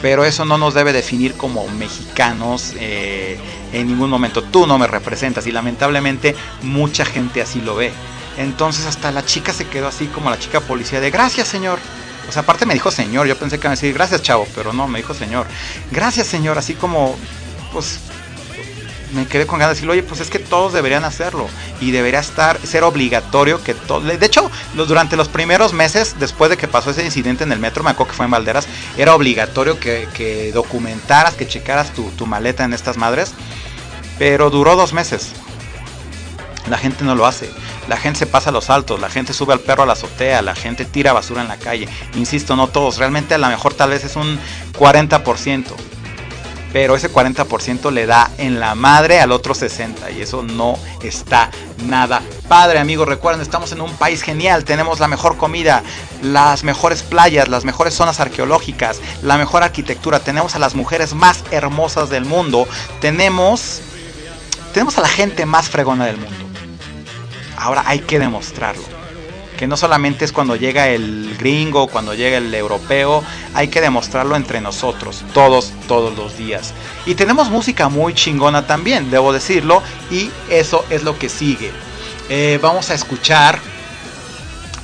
[0.00, 3.38] Pero eso no nos debe definir como mexicanos eh,
[3.72, 4.42] en ningún momento.
[4.42, 7.92] Tú no me representas y lamentablemente mucha gente así lo ve.
[8.36, 11.78] Entonces hasta la chica se quedó así como la chica policía de gracias señor.
[12.28, 14.72] O sea, aparte me dijo señor, yo pensé que iba a decir gracias chavo, pero
[14.72, 15.46] no, me dijo señor.
[15.90, 17.16] Gracias señor, así como,
[17.72, 17.98] pues
[19.12, 21.46] me quedé con ganas de decirle, oye, pues es que todos deberían hacerlo
[21.80, 26.56] y debería estar, ser obligatorio que todos, de hecho, durante los primeros meses, después de
[26.56, 28.66] que pasó ese incidente en el metro, me acuerdo que fue en Valderas,
[28.96, 33.34] era obligatorio que, documentaras, que checaras tu maleta en estas madres,
[34.18, 35.32] pero duró dos meses.
[36.70, 37.50] La gente no lo hace.
[37.88, 40.42] La gente se pasa a los altos, la gente sube al perro a la azotea,
[40.42, 41.88] la gente tira basura en la calle.
[42.14, 42.98] Insisto, no todos.
[42.98, 44.38] Realmente a lo mejor tal vez es un
[44.78, 45.64] 40%.
[46.72, 50.16] Pero ese 40% le da en la madre al otro 60%.
[50.16, 51.50] Y eso no está
[51.84, 52.22] nada
[52.52, 53.08] padre, amigos.
[53.08, 54.64] Recuerden, estamos en un país genial.
[54.64, 55.82] Tenemos la mejor comida,
[56.20, 60.20] las mejores playas, las mejores zonas arqueológicas, la mejor arquitectura.
[60.20, 62.68] Tenemos a las mujeres más hermosas del mundo.
[63.00, 63.80] Tenemos,
[64.74, 66.41] tenemos a la gente más fregona del mundo.
[67.62, 68.82] Ahora hay que demostrarlo.
[69.56, 73.22] Que no solamente es cuando llega el gringo, cuando llega el europeo,
[73.54, 76.74] hay que demostrarlo entre nosotros, todos, todos los días.
[77.06, 81.70] Y tenemos música muy chingona también, debo decirlo, y eso es lo que sigue.
[82.28, 83.60] Eh, vamos a escuchar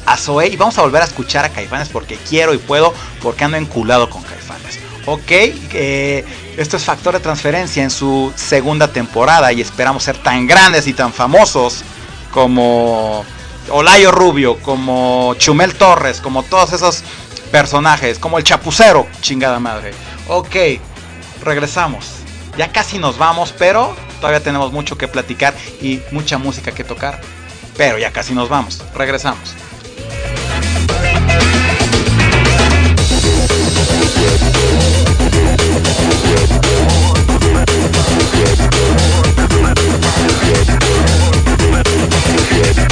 [0.06, 3.42] a Zoe y vamos a volver a escuchar a Caifanes porque quiero y puedo, porque
[3.42, 4.78] ando enculado con Caifanes.
[5.06, 6.24] Ok, eh,
[6.56, 10.92] esto es Factor de Transferencia en su segunda temporada y esperamos ser tan grandes y
[10.92, 11.82] tan famosos
[12.32, 13.24] como
[13.70, 17.02] Olayo Rubio, como Chumel Torres, como todos esos
[17.50, 19.92] personajes, como el chapucero, chingada madre.
[20.28, 20.56] Ok,
[21.42, 22.06] regresamos.
[22.56, 27.20] Ya casi nos vamos, pero todavía tenemos mucho que platicar y mucha música que tocar.
[27.76, 28.82] Pero ya casi nos vamos.
[28.94, 29.54] Regresamos.
[42.58, 42.88] Yeah.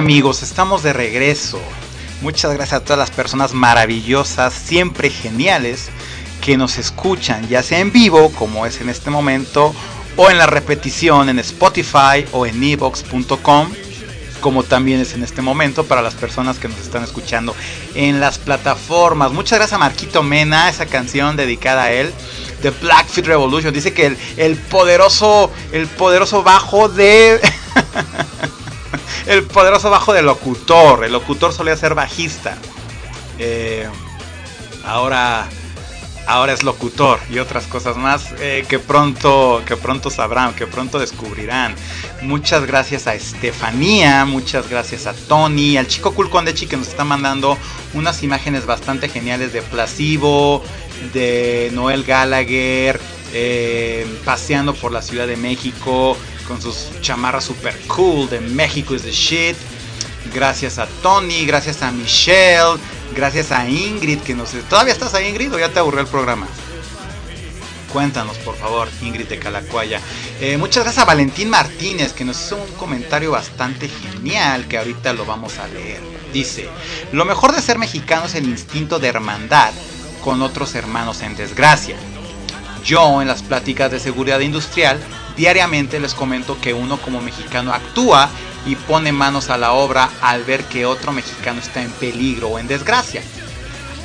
[0.00, 1.60] Amigos, estamos de regreso.
[2.22, 5.90] Muchas gracias a todas las personas maravillosas, siempre geniales,
[6.40, 9.74] que nos escuchan, ya sea en vivo, como es en este momento,
[10.16, 13.68] o en la repetición en Spotify o en evox.com,
[14.40, 17.54] como también es en este momento para las personas que nos están escuchando
[17.94, 19.32] en las plataformas.
[19.32, 22.10] Muchas gracias a Marquito Mena, esa canción dedicada a él,
[22.62, 23.74] de Blackfeet Revolution.
[23.74, 27.38] Dice que el, el poderoso, el poderoso bajo de...
[29.30, 31.04] el poderoso bajo del locutor.
[31.04, 32.58] El locutor solía ser bajista.
[33.38, 33.88] Eh,
[34.84, 35.48] ahora,
[36.26, 40.98] ahora es locutor y otras cosas más eh, que pronto, que pronto sabrán, que pronto
[40.98, 41.76] descubrirán.
[42.22, 47.04] Muchas gracias a Estefanía, muchas gracias a Tony, al chico Cool Condechi que nos está
[47.04, 47.56] mandando
[47.94, 50.64] unas imágenes bastante geniales de Placebo,
[51.14, 53.00] de Noel Gallagher,
[53.32, 56.16] eh, paseando por la Ciudad de México
[56.50, 59.56] con sus chamarras super cool de México is the shit.
[60.34, 62.76] Gracias a Tony, gracias a Michelle,
[63.14, 64.50] gracias a Ingrid que nos...
[64.68, 66.48] ¿Todavía estás ahí Ingrid o ya te aburrió el programa?
[67.92, 70.00] Cuéntanos por favor, Ingrid de Calacuaya.
[70.40, 75.12] Eh, muchas gracias a Valentín Martínez que nos hizo un comentario bastante genial que ahorita
[75.12, 76.00] lo vamos a leer.
[76.32, 76.68] Dice,
[77.12, 79.70] lo mejor de ser mexicano es el instinto de hermandad
[80.24, 81.94] con otros hermanos en desgracia.
[82.84, 84.98] Yo en las pláticas de seguridad industrial
[85.36, 88.28] diariamente les comento que uno como mexicano actúa
[88.66, 92.58] y pone manos a la obra al ver que otro mexicano está en peligro o
[92.58, 93.22] en desgracia.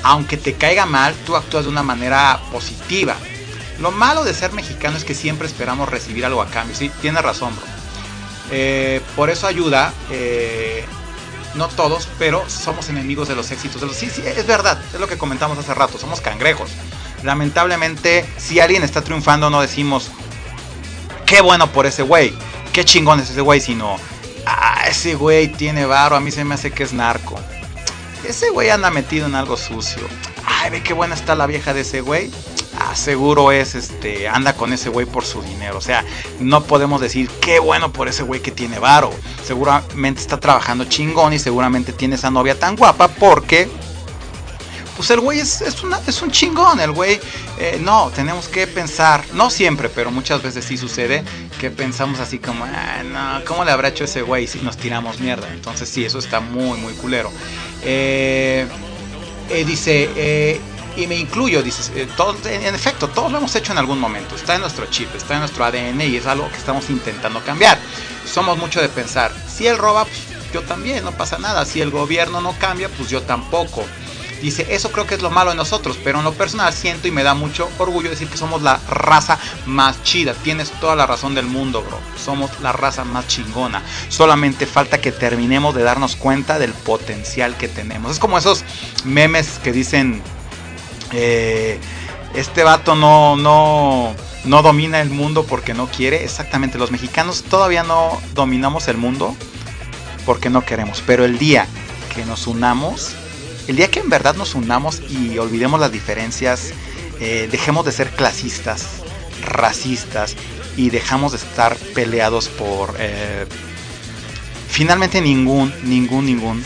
[0.03, 3.15] Aunque te caiga mal, tú actúas de una manera positiva.
[3.79, 6.75] Lo malo de ser mexicano es que siempre esperamos recibir algo a cambio.
[6.75, 7.65] Sí, tienes razón, bro.
[8.51, 10.85] Eh, por eso ayuda, eh,
[11.55, 13.95] no todos, pero somos enemigos de los éxitos de los...
[13.95, 16.69] Sí, sí, es verdad, es lo que comentamos hace rato, somos cangrejos
[17.25, 20.11] lamentablemente, si alguien está triunfando, no decimos,
[21.25, 22.33] qué bueno por ese güey,
[22.73, 23.97] qué chingón es ese güey, sino,
[24.45, 27.39] ah, ese güey tiene varo, a mí se me hace que es narco.
[28.27, 30.01] Ese güey anda metido en algo sucio.
[30.45, 32.31] Ay, ve qué buena está la vieja de ese güey.
[32.79, 35.77] Ah, seguro es, este, anda con ese güey por su dinero.
[35.77, 36.03] O sea,
[36.39, 39.11] no podemos decir qué bueno por ese güey que tiene varo.
[39.43, 43.69] Seguramente está trabajando chingón y seguramente tiene esa novia tan guapa porque
[44.95, 45.75] pues el güey es, es,
[46.07, 47.19] es un chingón, el güey,
[47.59, 51.23] eh, no, tenemos que pensar, no siempre, pero muchas veces sí sucede,
[51.59, 55.19] que pensamos así como, ah, no, ¿cómo le habrá hecho ese güey si nos tiramos
[55.19, 55.47] mierda?
[55.51, 57.31] Entonces sí, eso está muy, muy culero.
[57.83, 58.65] Eh,
[59.49, 60.61] eh, dice,
[60.95, 62.07] y me incluyo, dice,
[62.45, 65.41] en, efecto, todos lo hemos hecho en algún momento, está en nuestro chip, está en
[65.41, 67.77] nuestro ADN y es algo que estamos intentando cambiar.
[68.25, 70.23] Somos mucho de pensar, si él roba, pues
[70.53, 73.83] yo también, no pasa nada, si el gobierno no cambia, pues yo tampoco.
[74.41, 77.11] Dice, eso creo que es lo malo de nosotros, pero en lo personal siento y
[77.11, 80.33] me da mucho orgullo decir que somos la raza más chida.
[80.33, 81.99] Tienes toda la razón del mundo, bro.
[82.23, 83.81] Somos la raza más chingona.
[84.09, 88.11] Solamente falta que terminemos de darnos cuenta del potencial que tenemos.
[88.11, 88.63] Es como esos
[89.03, 90.21] memes que dicen,
[91.11, 91.79] eh,
[92.33, 94.13] este vato no, no,
[94.43, 96.23] no domina el mundo porque no quiere.
[96.23, 99.35] Exactamente, los mexicanos todavía no dominamos el mundo
[100.25, 101.01] porque no queremos.
[101.05, 101.67] Pero el día
[102.13, 103.15] que nos unamos
[103.67, 106.71] el día que en verdad nos unamos y olvidemos las diferencias,
[107.19, 109.01] eh, dejemos de ser clasistas,
[109.41, 110.35] racistas
[110.77, 112.95] y dejamos de estar peleados por...
[112.99, 113.45] Eh,
[114.67, 116.63] finalmente ningún, ningún, ningún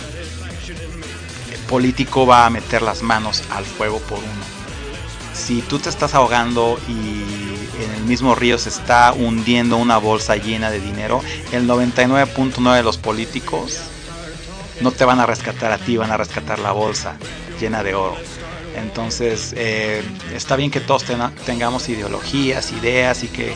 [1.69, 4.59] político va a meter las manos al fuego por uno.
[5.33, 10.35] Si tú te estás ahogando y en el mismo río se está hundiendo una bolsa
[10.35, 11.21] llena de dinero,
[11.53, 13.79] el 99.9 de los políticos
[14.81, 17.17] no te van a rescatar a ti, van a rescatar la bolsa
[17.59, 18.15] llena de oro.
[18.75, 20.03] Entonces, eh,
[20.33, 21.03] está bien que todos
[21.45, 23.53] tengamos ideologías, ideas y que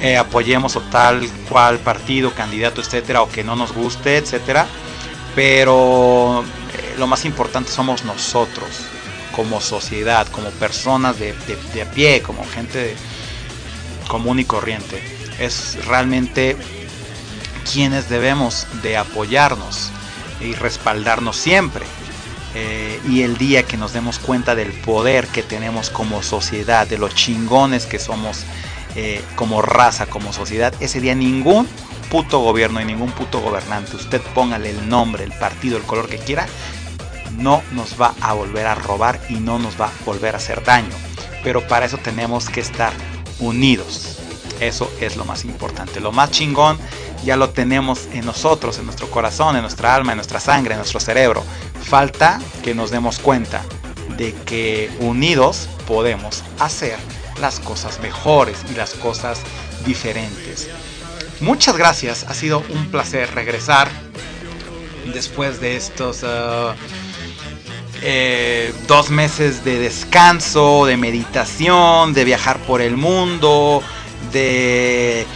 [0.00, 4.66] eh, apoyemos o tal cual partido, candidato, etcétera, o que no nos guste, etcétera.
[5.34, 8.68] Pero eh, lo más importante somos nosotros,
[9.34, 11.34] como sociedad, como personas de,
[11.74, 12.94] de a pie, como gente
[14.08, 15.02] común y corriente.
[15.38, 16.56] Es realmente
[17.72, 19.90] quienes debemos de apoyarnos
[20.40, 21.84] y respaldarnos siempre.
[22.54, 26.98] Eh, y el día que nos demos cuenta del poder que tenemos como sociedad, de
[26.98, 28.44] los chingones que somos
[28.96, 31.68] eh, como raza, como sociedad, ese día ningún
[32.10, 36.18] puto gobierno y ningún puto gobernante, usted póngale el nombre, el partido, el color que
[36.18, 36.48] quiera,
[37.36, 40.64] no nos va a volver a robar y no nos va a volver a hacer
[40.64, 40.90] daño.
[41.44, 42.92] Pero para eso tenemos que estar
[43.38, 44.18] unidos.
[44.60, 46.00] Eso es lo más importante.
[46.00, 46.78] Lo más chingón
[47.24, 50.78] ya lo tenemos en nosotros, en nuestro corazón, en nuestra alma, en nuestra sangre, en
[50.78, 51.42] nuestro cerebro.
[51.82, 53.62] Falta que nos demos cuenta
[54.16, 56.98] de que unidos podemos hacer
[57.40, 59.40] las cosas mejores y las cosas
[59.86, 60.68] diferentes.
[61.40, 63.88] Muchas gracias, ha sido un placer regresar
[65.14, 66.74] después de estos uh,
[68.02, 73.82] eh, dos meses de descanso, de meditación, de viajar por el mundo,
[74.32, 75.26] de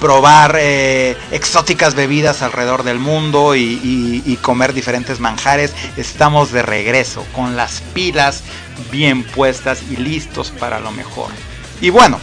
[0.00, 7.56] probar eh, exóticas bebidas alrededor del mundo y comer diferentes manjares, estamos de regreso con
[7.56, 8.42] las pilas
[8.90, 11.30] bien puestas y listos para lo mejor.
[11.80, 12.18] Y bueno,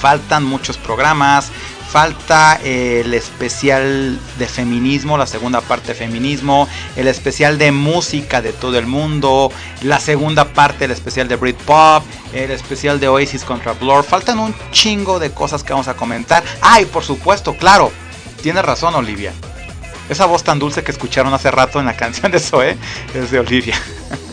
[0.00, 1.50] faltan muchos programas.
[1.96, 8.52] Falta el especial de feminismo, la segunda parte de feminismo, el especial de música de
[8.52, 13.72] todo el mundo, la segunda parte del especial de Britpop, el especial de Oasis contra
[13.72, 14.04] Blur.
[14.04, 16.44] Faltan un chingo de cosas que vamos a comentar.
[16.60, 17.90] Ay, por supuesto, claro,
[18.42, 19.32] tienes razón, Olivia.
[20.10, 22.76] Esa voz tan dulce que escucharon hace rato en la canción de Zoe
[23.14, 23.80] es de Olivia.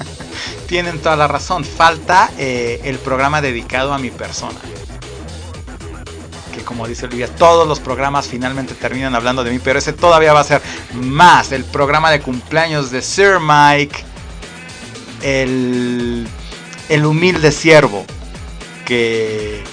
[0.67, 1.63] Tienen toda la razón.
[1.63, 4.59] Falta eh, el programa dedicado a mi persona
[6.63, 10.41] como dice Olivia, todos los programas finalmente terminan hablando de mí, pero ese todavía va
[10.41, 10.61] a ser
[10.93, 11.51] más.
[11.51, 14.03] El programa de cumpleaños de Sir Mike,
[15.21, 16.27] el,
[16.89, 18.05] el humilde siervo
[18.85, 19.63] que,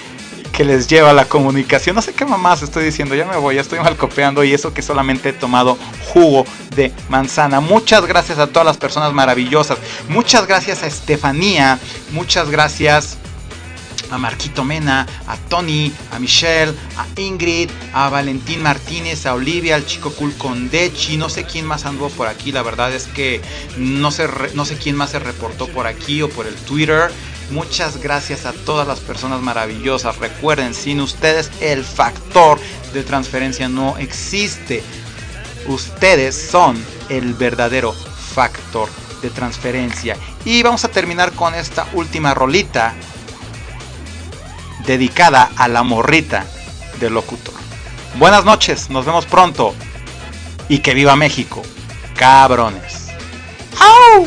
[0.53, 1.97] que les lleva la comunicación.
[1.97, 4.75] No sé qué mamás estoy diciendo, ya me voy, ya estoy mal copiando y eso
[4.75, 5.79] que solamente he tomado
[6.13, 6.45] jugo
[6.77, 7.61] de manzana.
[7.61, 9.79] Muchas gracias a todas las personas maravillosas.
[10.09, 11.79] Muchas gracias a Estefanía,
[12.13, 13.20] muchas gracias
[14.11, 19.87] a Marquito Mena, a Tony, a Michelle, a Ingrid, a Valentín Martínez, a Olivia, al
[19.87, 23.41] chico cool con Dechi, no sé quién más anduvo por aquí, la verdad es que
[23.77, 27.11] no sé, no sé quién más se reportó por aquí o por el Twitter.
[27.51, 30.19] Muchas gracias a todas las personas maravillosas.
[30.19, 32.61] Recuerden, sin ustedes el factor
[32.93, 34.85] de transferencia no existe.
[35.67, 38.89] Ustedes son el verdadero factor
[39.21, 40.17] de transferencia.
[40.45, 42.95] Y vamos a terminar con esta última rolita
[44.87, 46.45] dedicada a la morrita
[46.99, 47.55] del locutor.
[48.17, 49.75] Buenas noches, nos vemos pronto.
[50.69, 51.63] Y que viva México,
[52.17, 53.09] cabrones.
[53.79, 54.27] ¡Au!